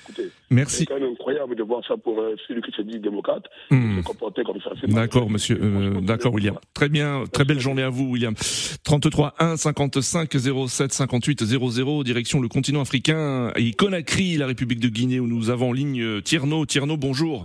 écoutez, 0.09 0.29
Merci. 0.51 0.79
c'est 0.79 0.87
quand 0.87 0.99
même 1.01 1.13
incroyable 1.13 1.55
de 1.57 1.63
voir 1.63 1.83
ça 1.87 1.97
pour 1.97 2.19
euh, 2.21 2.35
celui 2.49 2.63
qui 2.63 2.73
se 2.73 2.83
dit 2.83 2.99
démocrate, 2.99 3.45
se 3.71 4.03
comporter 4.03 4.43
comme 4.45 4.61
ça. 4.61 4.71
D'accord, 4.89 5.31
monsieur. 5.31 5.59
euh, 5.61 6.01
D'accord, 6.01 6.35
William. 6.35 6.55
voilà. 6.55 6.67
Très 6.75 6.89
bien. 6.89 7.25
Très 7.33 7.45
belle 7.45 7.61
journée 7.61 7.83
à 7.83 7.89
vous, 7.91 8.05
William. 8.11 8.35
33 8.85 9.35
1 9.39 9.57
55 9.57 10.31
07 10.69 10.93
58 10.93 11.45
00. 11.45 12.05
Direction 12.05 12.41
le 12.41 12.49
continent 12.49 12.81
africain 12.81 13.53
et 13.57 13.73
Conakry, 13.73 14.37
la 14.37 14.47
République 14.47 14.81
de 14.81 14.89
Guinée, 14.89 15.21
où 15.21 15.27
nous 15.27 15.51
avons 15.51 15.71
en 15.71 15.73
ligne 15.73 16.03
euh, 16.03 16.21
Tierno. 16.21 16.67
Tierno, 16.67 16.97
bonjour. 16.97 17.45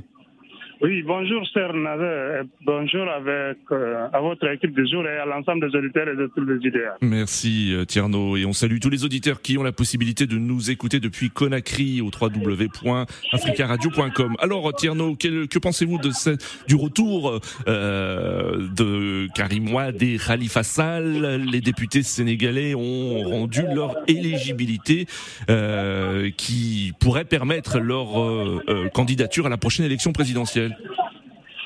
Oui, 0.83 1.03
bonjour, 1.05 1.45
Sir 1.53 1.71
Nader. 1.75 2.41
Bonjour 2.65 3.07
avec, 3.07 3.57
euh, 3.71 4.07
à 4.11 4.19
votre 4.19 4.49
équipe 4.51 4.73
de 4.75 4.83
jour 4.83 5.05
et 5.05 5.15
à 5.19 5.25
l'ensemble 5.27 5.69
des 5.69 5.77
auditeurs 5.77 6.07
et 6.09 6.15
de 6.15 6.25
tous 6.35 6.43
les 6.43 6.55
idéaux. 6.67 6.89
Merci, 7.01 7.71
euh, 7.71 7.85
Tierno. 7.85 8.35
Et 8.35 8.45
on 8.47 8.53
salue 8.53 8.79
tous 8.79 8.89
les 8.89 9.05
auditeurs 9.05 9.43
qui 9.43 9.59
ont 9.59 9.63
la 9.63 9.73
possibilité 9.73 10.25
de 10.25 10.39
nous 10.39 10.71
écouter 10.71 10.99
depuis 10.99 11.29
Conakry 11.29 12.01
au 12.01 12.05
www.africaradio.com. 12.09 14.35
Alors, 14.39 14.73
Tierno, 14.73 15.15
quel- 15.15 15.47
que 15.47 15.59
pensez-vous 15.59 15.99
de 15.99 16.09
ce, 16.09 16.31
du 16.67 16.73
retour 16.73 17.39
euh, 17.67 18.67
de 18.75 19.27
Karim 19.35 19.71
Wade 19.75 20.01
et 20.01 20.17
Khalifa 20.17 20.63
Sall? 20.63 21.43
Les 21.51 21.61
députés 21.61 22.01
sénégalais 22.01 22.73
ont 22.73 23.21
rendu 23.21 23.61
leur 23.75 23.97
éligibilité 24.07 25.05
euh, 25.51 26.31
qui 26.35 26.93
pourrait 26.99 27.25
permettre 27.25 27.77
leur 27.79 28.19
euh, 28.19 28.63
euh, 28.67 28.89
candidature 28.89 29.45
à 29.45 29.49
la 29.49 29.57
prochaine 29.57 29.85
élection 29.85 30.11
présidentielle. 30.11 30.70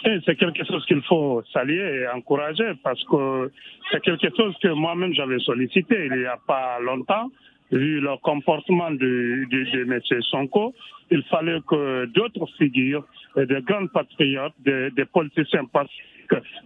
Et 0.07 0.19
c'est 0.25 0.35
quelque 0.35 0.63
chose 0.65 0.85
qu'il 0.85 1.01
faut 1.01 1.41
saluer 1.51 2.01
et 2.01 2.07
encourager 2.07 2.73
parce 2.83 3.03
que 3.05 3.51
c'est 3.91 4.01
quelque 4.01 4.29
chose 4.37 4.53
que 4.61 4.67
moi-même 4.67 5.13
j'avais 5.13 5.39
sollicité 5.39 6.05
il 6.05 6.19
n'y 6.19 6.25
a 6.25 6.37
pas 6.45 6.79
longtemps. 6.79 7.31
Vu 7.71 7.99
le 7.99 8.15
comportement 8.21 8.91
de, 8.91 9.47
M. 9.73 9.99
Sonko, 10.29 10.75
il 11.09 11.23
fallait 11.23 11.59
que 11.67 12.05
d'autres 12.05 12.47
figures, 12.59 13.03
euh, 13.37 13.47
de 13.47 13.59
grands 13.61 13.87
patriotes, 13.87 14.53
des 14.59 14.91
des 14.91 15.05
politiciens 15.05 15.65
pacifiques 15.65 16.14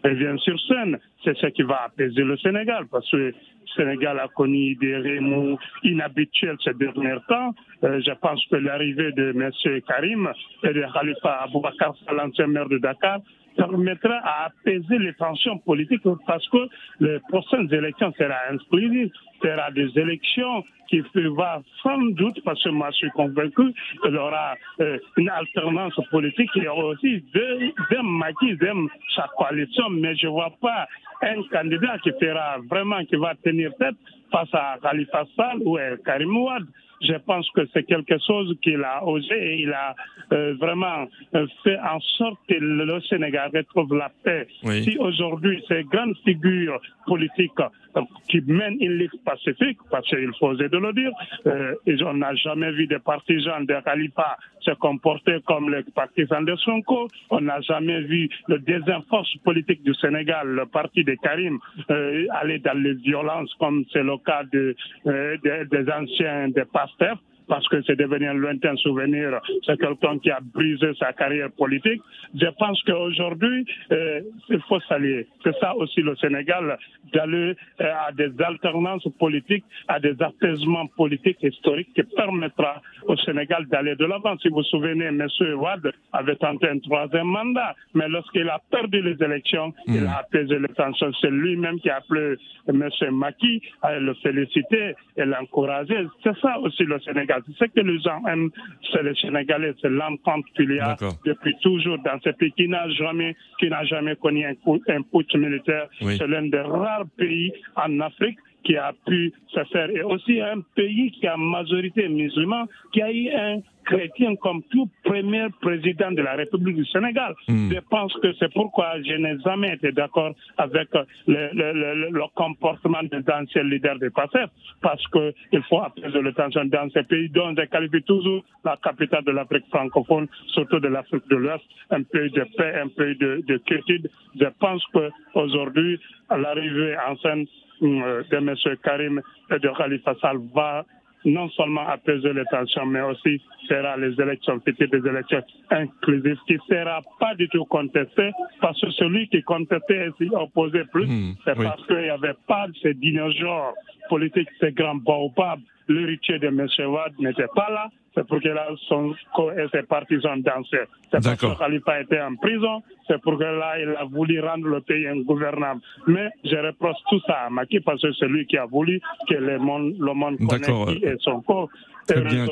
reviennent 0.03 0.39
sur 0.39 0.59
scène. 0.61 0.97
C'est 1.23 1.37
ce 1.37 1.47
qui 1.47 1.63
va 1.63 1.83
apaiser 1.85 2.23
le 2.23 2.37
Sénégal 2.37 2.85
parce 2.91 3.09
que 3.11 3.17
le 3.17 3.33
Sénégal 3.75 4.19
a 4.19 4.27
connu 4.29 4.75
des 4.75 4.97
remous 4.97 5.57
inhabituels 5.83 6.57
ces 6.63 6.73
derniers 6.73 7.17
temps. 7.27 7.53
Euh, 7.83 8.01
je 8.05 8.11
pense 8.19 8.43
que 8.49 8.55
l'arrivée 8.55 9.11
de 9.11 9.29
M. 9.29 9.81
Karim 9.87 10.31
et 10.63 10.73
de 10.73 10.83
Khalifa 10.93 11.43
Aboubakar, 11.43 11.93
l'ancien 12.15 12.47
maire 12.47 12.67
de 12.69 12.77
Dakar, 12.77 13.19
permettra 13.59 14.19
à 14.23 14.45
apaiser 14.45 14.97
les 14.97 15.13
tensions 15.13 15.57
politiques 15.59 16.03
parce 16.25 16.47
que 16.49 16.69
les 17.01 17.19
prochaines 17.29 17.71
élections 17.73 18.13
seront 18.17 18.33
inclusives, 18.51 19.11
sera 19.41 19.69
des 19.71 19.89
élections 19.95 20.63
qui 20.89 21.01
va 21.37 21.61
sans 21.83 22.01
doute, 22.19 22.41
parce 22.43 22.63
que 22.63 22.69
moi 22.69 22.89
je 22.91 22.97
suis 22.97 23.11
convaincu 23.11 23.73
qu'il 24.01 24.13
y 24.13 24.17
aura 24.17 24.55
euh, 24.81 24.97
une 25.17 25.29
alternance 25.29 25.99
politique, 26.09 26.49
il 26.55 26.63
y 26.63 26.67
aura 26.67 26.85
aussi 26.85 27.23
deux, 27.33 27.71
deux 27.91 28.01
maquis, 28.01 28.55
deux 28.55 28.73
chaque 29.15 29.31
coalition, 29.37 29.89
mais 29.89 30.15
je 30.15 30.27
ne 30.27 30.31
vois 30.31 30.53
pas 30.61 30.87
un 31.21 31.43
candidat 31.51 31.97
qui 31.99 32.11
fera 32.19 32.57
vraiment, 32.69 33.03
qui 33.05 33.17
va 33.17 33.35
tenir 33.43 33.71
tête 33.77 33.95
face 34.31 34.53
à 34.53 34.77
Khalifa 34.81 35.25
Sall 35.35 35.59
ou 35.61 35.77
à 35.77 35.97
Karim 36.05 36.35
Ouad. 36.35 36.65
Je 37.01 37.13
pense 37.25 37.49
que 37.51 37.61
c'est 37.73 37.83
quelque 37.83 38.15
chose 38.27 38.55
qu'il 38.61 38.83
a 38.83 39.03
osé 39.05 39.33
et 39.35 39.61
il 39.61 39.71
a 39.71 39.95
euh, 40.33 40.53
vraiment 40.59 41.07
euh, 41.35 41.47
fait 41.63 41.77
en 41.79 41.99
sorte 42.17 42.39
que 42.47 42.55
le 42.55 42.99
Sénégal 43.01 43.49
retrouve 43.53 43.95
la 43.97 44.11
paix. 44.23 44.47
Oui. 44.63 44.83
Si 44.83 44.97
aujourd'hui 44.97 45.63
ces 45.67 45.83
grandes 45.83 46.17
figures 46.25 46.79
politiques 47.05 47.51
euh, 47.95 48.01
qui 48.29 48.41
mènent 48.41 48.77
une 48.81 48.93
lutte 48.93 49.23
pacifique, 49.23 49.79
parce 49.89 50.07
qu'il 50.07 50.31
faut 50.39 50.47
oser 50.49 50.69
de 50.69 50.77
le 50.77 50.93
dire, 50.93 51.11
euh, 51.47 51.73
et 51.85 51.95
on 52.03 52.13
n'a 52.15 52.35
jamais 52.35 52.71
vu 52.71 52.85
des 52.87 52.99
partisans 52.99 53.65
de 53.65 53.75
Khalifa 53.85 54.37
se 54.61 54.71
comporter 54.71 55.37
comme 55.47 55.73
les 55.73 55.83
partisans 55.95 56.43
de 56.43 56.55
Sonko. 56.57 57.07
On 57.29 57.41
n'a 57.41 57.61
jamais 57.61 58.01
vu 58.01 58.29
le 58.47 58.59
deuxième 58.59 59.03
force 59.09 59.33
politique 59.37 59.83
du 59.83 59.93
Sénégal, 59.95 60.47
le 60.49 60.65
parti 60.65 61.03
de 61.03 61.15
Karim, 61.23 61.57
euh, 61.89 62.25
aller 62.31 62.59
dans 62.59 62.77
les 62.77 62.93
violences 62.95 63.53
comme 63.59 63.85
c'est 63.93 64.03
le 64.03 64.17
cas 64.17 64.43
de, 64.51 64.75
euh, 65.07 65.37
de- 65.43 65.63
des 65.69 65.91
anciens 65.91 66.49
des 66.49 66.65
Steph 66.95 67.19
parce 67.49 67.67
que 67.67 67.81
c'est 67.81 67.97
devenu 67.97 68.27
un 68.27 68.35
lointain 68.35 68.75
souvenir. 68.77 69.41
C'est 69.65 69.77
quelqu'un 69.79 70.19
qui 70.19 70.29
a 70.29 70.39
brisé 70.41 70.91
sa 70.99 71.11
carrière 71.13 71.51
politique. 71.51 72.01
Je 72.35 72.45
pense 72.57 72.81
qu'aujourd'hui, 72.83 73.65
euh, 73.91 74.21
il 74.49 74.61
faut 74.69 74.79
s'allier. 74.81 75.27
C'est 75.43 75.57
ça 75.59 75.75
aussi 75.75 76.01
le 76.01 76.15
Sénégal, 76.17 76.77
d'aller 77.11 77.55
euh, 77.81 77.91
à 78.07 78.11
des 78.11 78.31
alternances 78.41 79.07
politiques, 79.17 79.65
à 79.87 79.99
des 79.99 80.15
apaisements 80.21 80.87
politiques 80.95 81.41
historiques 81.41 81.89
qui 81.95 82.03
permettra 82.15 82.81
au 83.07 83.17
Sénégal 83.17 83.65
d'aller 83.67 83.95
de 83.95 84.05
l'avant. 84.05 84.37
Si 84.37 84.49
vous 84.49 84.57
vous 84.57 84.63
souvenez, 84.63 85.05
M. 85.05 85.27
Ouad 85.57 85.91
avait 86.13 86.35
tenté 86.35 86.69
un 86.69 86.79
troisième 86.79 87.27
mandat, 87.27 87.75
mais 87.95 88.07
lorsqu'il 88.07 88.47
a 88.49 88.59
perdu 88.71 89.01
les 89.01 89.17
élections, 89.23 89.73
il 89.87 90.05
a 90.05 90.19
apaisé 90.19 90.59
les 90.59 90.67
tensions. 90.75 91.11
C'est 91.19 91.31
lui-même 91.31 91.79
qui 91.79 91.89
a 91.89 91.97
appelé 91.97 92.35
M. 92.67 92.89
Maki 93.11 93.61
à 93.81 93.97
le 93.99 94.13
féliciter 94.15 94.93
et 95.17 95.25
l'encourager. 95.25 96.05
C'est 96.23 96.37
ça 96.39 96.59
aussi 96.59 96.83
le 96.83 96.99
Sénégal. 96.99 97.38
C'est 97.47 97.65
ce 97.65 97.71
que 97.71 97.79
les 97.81 97.99
gens 97.99 98.25
aiment, 98.27 98.49
c'est 98.91 99.03
les 99.03 99.15
Sénégalais, 99.15 99.73
c'est 99.81 99.89
l'entente 99.89 100.45
qu'il 100.55 100.71
y 100.73 100.79
a 100.79 100.95
depuis 101.25 101.55
toujours 101.61 101.97
dans 101.99 102.19
ce 102.23 102.29
pays 102.31 102.51
qui 102.53 102.67
n'a 102.67 102.89
jamais, 102.89 103.35
qui 103.59 103.69
n'a 103.69 103.83
jamais 103.85 104.15
connu 104.15 104.45
un, 104.45 104.53
un 104.87 105.01
putsch 105.01 105.35
militaire. 105.35 105.87
C'est 105.99 106.27
l'un 106.27 106.47
des 106.47 106.59
rares 106.59 107.05
pays 107.17 107.51
en 107.75 107.99
Afrique 107.99 108.37
qui 108.63 108.75
a 108.75 108.93
pu 109.05 109.33
se 109.47 109.63
faire, 109.71 109.89
et 109.89 110.03
aussi 110.03 110.41
un 110.41 110.61
pays 110.75 111.11
qui 111.11 111.25
a 111.27 111.37
majorité 111.37 112.07
musulmane, 112.09 112.67
qui 112.91 113.01
a 113.01 113.11
eu 113.11 113.29
un 113.29 113.61
chrétien 113.89 114.35
comme 114.43 114.61
tout 114.71 114.87
premier 115.03 115.45
président 115.61 116.11
de 116.11 116.21
la 116.29 116.33
République 116.41 116.75
du 116.81 116.85
Sénégal. 116.85 117.33
Hmm. 117.47 117.69
Je 117.73 117.79
pense 117.89 118.13
que 118.21 118.29
c'est 118.39 118.51
pourquoi 118.53 118.87
je 119.07 119.15
n'ai 119.23 119.35
jamais 119.47 119.73
été 119.77 119.91
d'accord 119.91 120.33
avec 120.57 120.89
le, 120.93 121.41
le, 121.59 121.67
le, 121.73 122.09
le 122.19 122.23
comportement 122.35 123.03
des 123.13 123.23
anciens 123.39 123.63
leaders 123.63 123.99
du 123.99 124.11
passé, 124.11 124.41
parce 124.81 125.03
qu'il 125.13 125.63
faut 125.69 125.81
apaiser 125.81 126.21
le 126.27 126.31
tension 126.33 126.65
dans 126.65 126.87
ces 126.95 127.03
pays 127.03 127.29
dont 127.29 127.51
je 127.57 127.65
qualifie 127.65 128.03
toujours 128.03 128.43
la 128.63 128.77
capitale 128.87 129.23
de 129.23 129.31
l'Afrique 129.31 129.65
francophone, 129.69 130.27
surtout 130.55 130.79
de 130.79 130.87
l'Afrique 130.87 131.27
de 131.29 131.35
l'Ouest, 131.35 131.63
un 131.89 132.03
pays 132.03 132.29
de 132.39 132.45
paix, 132.57 132.73
un 132.85 132.89
pays 132.89 133.15
de, 133.17 133.41
de 133.47 133.57
quiétude. 133.57 134.09
Je 134.39 134.45
pense 134.59 134.83
qu'aujourd'hui, 134.93 135.99
l'arrivée 136.29 136.95
en 137.09 137.15
scène 137.17 137.45
euh, 137.81 138.23
de 138.29 138.37
M. 138.37 138.53
Karim 138.83 139.21
et 139.51 139.59
de 139.59 139.69
Khalifa 139.77 140.13
Sall 140.21 140.37
va 140.53 140.85
non 141.29 141.49
seulement 141.49 141.87
apaiser 141.87 142.33
les 142.33 142.45
tensions, 142.45 142.85
mais 142.85 143.01
aussi 143.01 143.41
fera 143.67 143.97
les 143.97 144.19
élections 144.19 144.59
futures 144.65 144.89
des 144.89 145.07
élections 145.07 145.41
inclusives 145.69 146.37
qui 146.47 146.53
ne 146.53 146.59
sera 146.67 147.01
pas 147.19 147.35
du 147.35 147.47
tout 147.49 147.65
contesté 147.65 148.31
parce 148.61 148.79
que 148.81 148.91
celui 148.91 149.27
qui 149.29 149.41
contestait 149.43 150.07
et 150.07 150.11
s'y 150.17 150.29
opposait 150.33 150.85
plus, 150.85 151.07
c'est 151.45 151.57
oui. 151.57 151.65
parce 151.65 151.85
qu'il 151.87 151.97
n'y 151.97 152.09
avait 152.09 152.35
pas 152.47 152.67
ces 152.81 152.93
dinosaures 152.93 153.73
politiques, 154.09 154.49
ces 154.59 154.71
grands 154.71 154.95
baobabs. 154.95 155.61
L'héritier 155.87 156.37
de 156.37 156.47
M. 156.47 156.67
Wad 156.91 157.13
n'était 157.19 157.47
pas 157.55 157.69
là, 157.71 157.89
c'est 158.13 158.27
pour 158.27 158.39
que 158.41 158.49
là, 158.49 158.67
son 158.87 159.15
co 159.35 159.51
et 159.51 159.67
ses 159.71 159.83
partisans 159.83 160.39
dansaient. 160.41 160.87
C'est 161.11 161.23
parce 161.23 161.41
que 161.41 161.57
Khalifa 161.57 162.01
était 162.01 162.21
en 162.21 162.35
prison, 162.35 162.83
c'est 163.09 163.19
pour 163.21 163.37
que 163.39 163.43
là, 163.43 163.79
il 163.81 163.89
a 163.89 164.05
voulu 164.05 164.39
rendre 164.39 164.67
le 164.67 164.81
pays 164.81 165.07
ingouvernable. 165.07 165.81
Mais 166.07 166.29
je 166.45 166.55
reproche 166.55 166.97
tout 167.09 167.19
ça 167.25 167.45
à 167.47 167.49
Maki 167.49 167.79
parce 167.79 168.01
que 168.01 168.13
c'est 168.13 168.27
lui 168.27 168.45
qui 168.45 168.55
a 168.57 168.65
voulu 168.65 169.01
que 169.27 169.33
le 169.33 169.57
monde, 169.57 169.95
le 169.99 170.13
monde 170.13 170.37
D'accord. 170.39 170.85
connaisse 170.85 170.99
qui 170.99 171.05
est 171.05 171.21
son 171.21 171.41
corps. 171.41 171.69
Très 172.07 172.21
bien, 172.21 172.47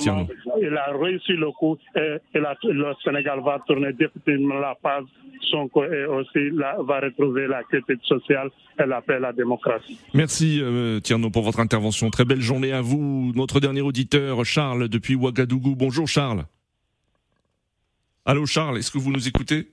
il 0.62 0.78
a 0.78 0.91
réussi 1.00 1.34
le 1.34 1.50
coup 1.52 1.78
et, 1.96 2.17
et 2.36 2.39
la- 2.39 2.56
le 2.63 2.93
Sénégal 3.04 3.39
va 3.43 3.60
tourner 3.67 3.91
définitivement 3.93 4.56
la 4.60 4.76
page. 4.82 5.06
Son 5.50 5.67
co 5.70 5.84
et 5.86 6.06
aussi 6.06 6.50
la- 6.54 6.78
va 6.82 7.00
retrouver 7.00 7.48
la 7.48 7.63
critique 7.63 8.04
sociale 8.04 8.50
et 8.80 8.86
la 8.86 9.02
paix 9.02 9.15
et 9.17 9.20
la 9.20 9.32
démocratie. 9.34 9.98
Merci 10.13 10.60
euh, 10.62 11.00
Tierno 11.00 11.30
pour 11.30 11.43
votre 11.43 11.60
intervention. 11.60 12.10
Très 12.10 12.26
belle 12.26 12.41
journée 12.41 12.72
à 12.74 12.82
vous. 12.82 13.32
Notre 13.36 13.60
dernier 13.60 13.82
auditeur, 13.82 14.43
Charles, 14.46 14.89
depuis 14.89 15.15
Ouagadougou. 15.15 15.76
Bonjour 15.76 16.08
Charles. 16.08 16.43
Allô 18.26 18.46
Charles, 18.46 18.78
est-ce 18.78 18.91
que 18.91 18.98
vous 18.98 19.12
nous 19.12 19.28
écoutez? 19.28 19.67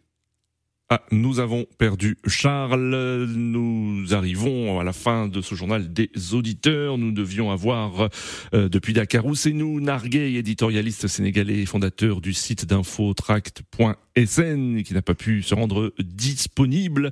Ah, 0.97 1.03
nous 1.11 1.41
avons 1.41 1.67
perdu 1.77 2.19
Charles. 2.25 3.27
Nous 3.35 4.15
arrivons 4.15 4.79
à 4.79 4.85
la 4.85 4.93
fin 4.93 5.27
de 5.27 5.41
ce 5.41 5.57
journal 5.57 5.93
des 5.93 6.09
auditeurs. 6.35 6.99
Nous 6.99 7.11
devions 7.11 7.51
avoir 7.51 8.11
euh, 8.55 8.69
depuis 8.69 8.93
Dakar 8.93 9.27
Ousseinou 9.27 9.81
Narguey, 9.81 10.35
éditorialiste 10.35 11.09
sénégalais 11.09 11.63
et 11.63 11.67
fondateur 11.67 12.21
du 12.21 12.33
site 12.33 12.65
d'infotract.sn, 14.17 14.83
qui 14.83 14.95
n'a 14.95 15.03
pas 15.03 15.15
pu 15.15 15.43
se 15.43 15.55
rendre 15.55 15.93
disponible. 15.99 17.11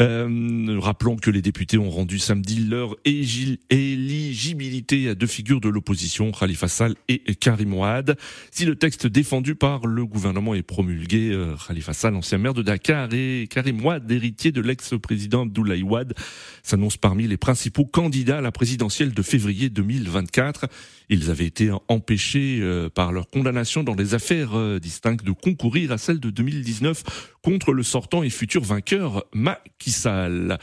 Euh, 0.00 0.78
rappelons 0.80 1.16
que 1.16 1.30
les 1.30 1.42
députés 1.42 1.78
ont 1.78 1.90
rendu 1.90 2.18
samedi 2.18 2.64
leur 2.64 2.96
éligibilité 3.04 5.08
à 5.08 5.14
deux 5.14 5.26
figures 5.26 5.60
de 5.60 5.68
l'opposition, 5.68 6.32
Khalifa 6.32 6.68
Sall 6.68 6.94
et 7.08 7.34
Karim 7.34 7.74
Ouad. 7.74 8.16
Si 8.50 8.64
le 8.64 8.76
texte 8.76 9.06
défendu 9.06 9.54
par 9.54 9.86
le 9.86 10.06
gouvernement 10.06 10.54
est 10.54 10.62
promulgué, 10.62 11.30
euh, 11.32 11.54
Khalifa 11.66 11.92
Sall, 11.92 12.14
ancien 12.14 12.38
maire 12.38 12.54
de 12.54 12.62
Dakar, 12.62 13.08
et 13.12 13.48
Karim 13.50 13.84
Ouad, 13.84 14.10
héritier 14.10 14.52
de 14.52 14.60
l'ex-président 14.60 15.42
Abdoulaye 15.42 15.82
Ouad, 15.82 16.14
s'annoncent 16.62 16.98
parmi 17.00 17.26
les 17.26 17.36
principaux 17.36 17.84
candidats 17.84 18.38
à 18.38 18.40
la 18.40 18.52
présidentielle 18.52 19.12
de 19.12 19.22
février 19.22 19.70
2024. 19.70 20.66
Ils 21.10 21.30
avaient 21.30 21.46
été 21.46 21.70
empêchés 21.88 22.60
euh, 22.62 22.88
par 22.88 23.12
leur 23.12 23.28
condamnation 23.28 23.82
dans 23.82 23.94
des 23.94 24.14
affaires 24.14 24.56
euh, 24.56 24.78
distinctes 24.78 25.24
de 25.24 25.32
concourir 25.32 25.92
à 25.92 25.98
celle 25.98 26.18
de 26.18 26.30
2019 26.34 27.02
contre 27.42 27.72
le 27.72 27.82
sortant 27.82 28.22
et 28.22 28.30
futur 28.30 28.62
vainqueur 28.62 29.24
Macky 29.32 29.90
Sall. 29.90 30.58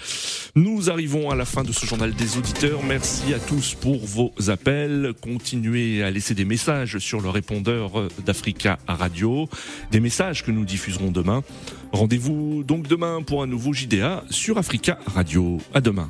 Nous 0.55 0.89
arrivons 0.89 1.29
à 1.29 1.35
la 1.35 1.45
fin 1.45 1.63
de 1.63 1.71
ce 1.71 1.85
journal 1.85 2.13
des 2.13 2.37
auditeurs. 2.37 2.83
Merci 2.83 3.33
à 3.33 3.39
tous 3.39 3.75
pour 3.75 4.05
vos 4.05 4.33
appels. 4.49 5.13
Continuez 5.21 6.03
à 6.03 6.11
laisser 6.11 6.35
des 6.35 6.45
messages 6.45 6.97
sur 6.99 7.21
le 7.21 7.29
répondeur 7.29 8.07
d'Africa 8.25 8.79
Radio, 8.87 9.49
des 9.91 9.99
messages 9.99 10.43
que 10.43 10.51
nous 10.51 10.65
diffuserons 10.65 11.11
demain. 11.11 11.43
Rendez-vous 11.91 12.63
donc 12.63 12.87
demain 12.87 13.21
pour 13.21 13.43
un 13.43 13.47
nouveau 13.47 13.73
JDA 13.73 14.23
sur 14.29 14.57
Africa 14.57 14.99
Radio. 15.07 15.59
À 15.73 15.81
demain. 15.81 16.09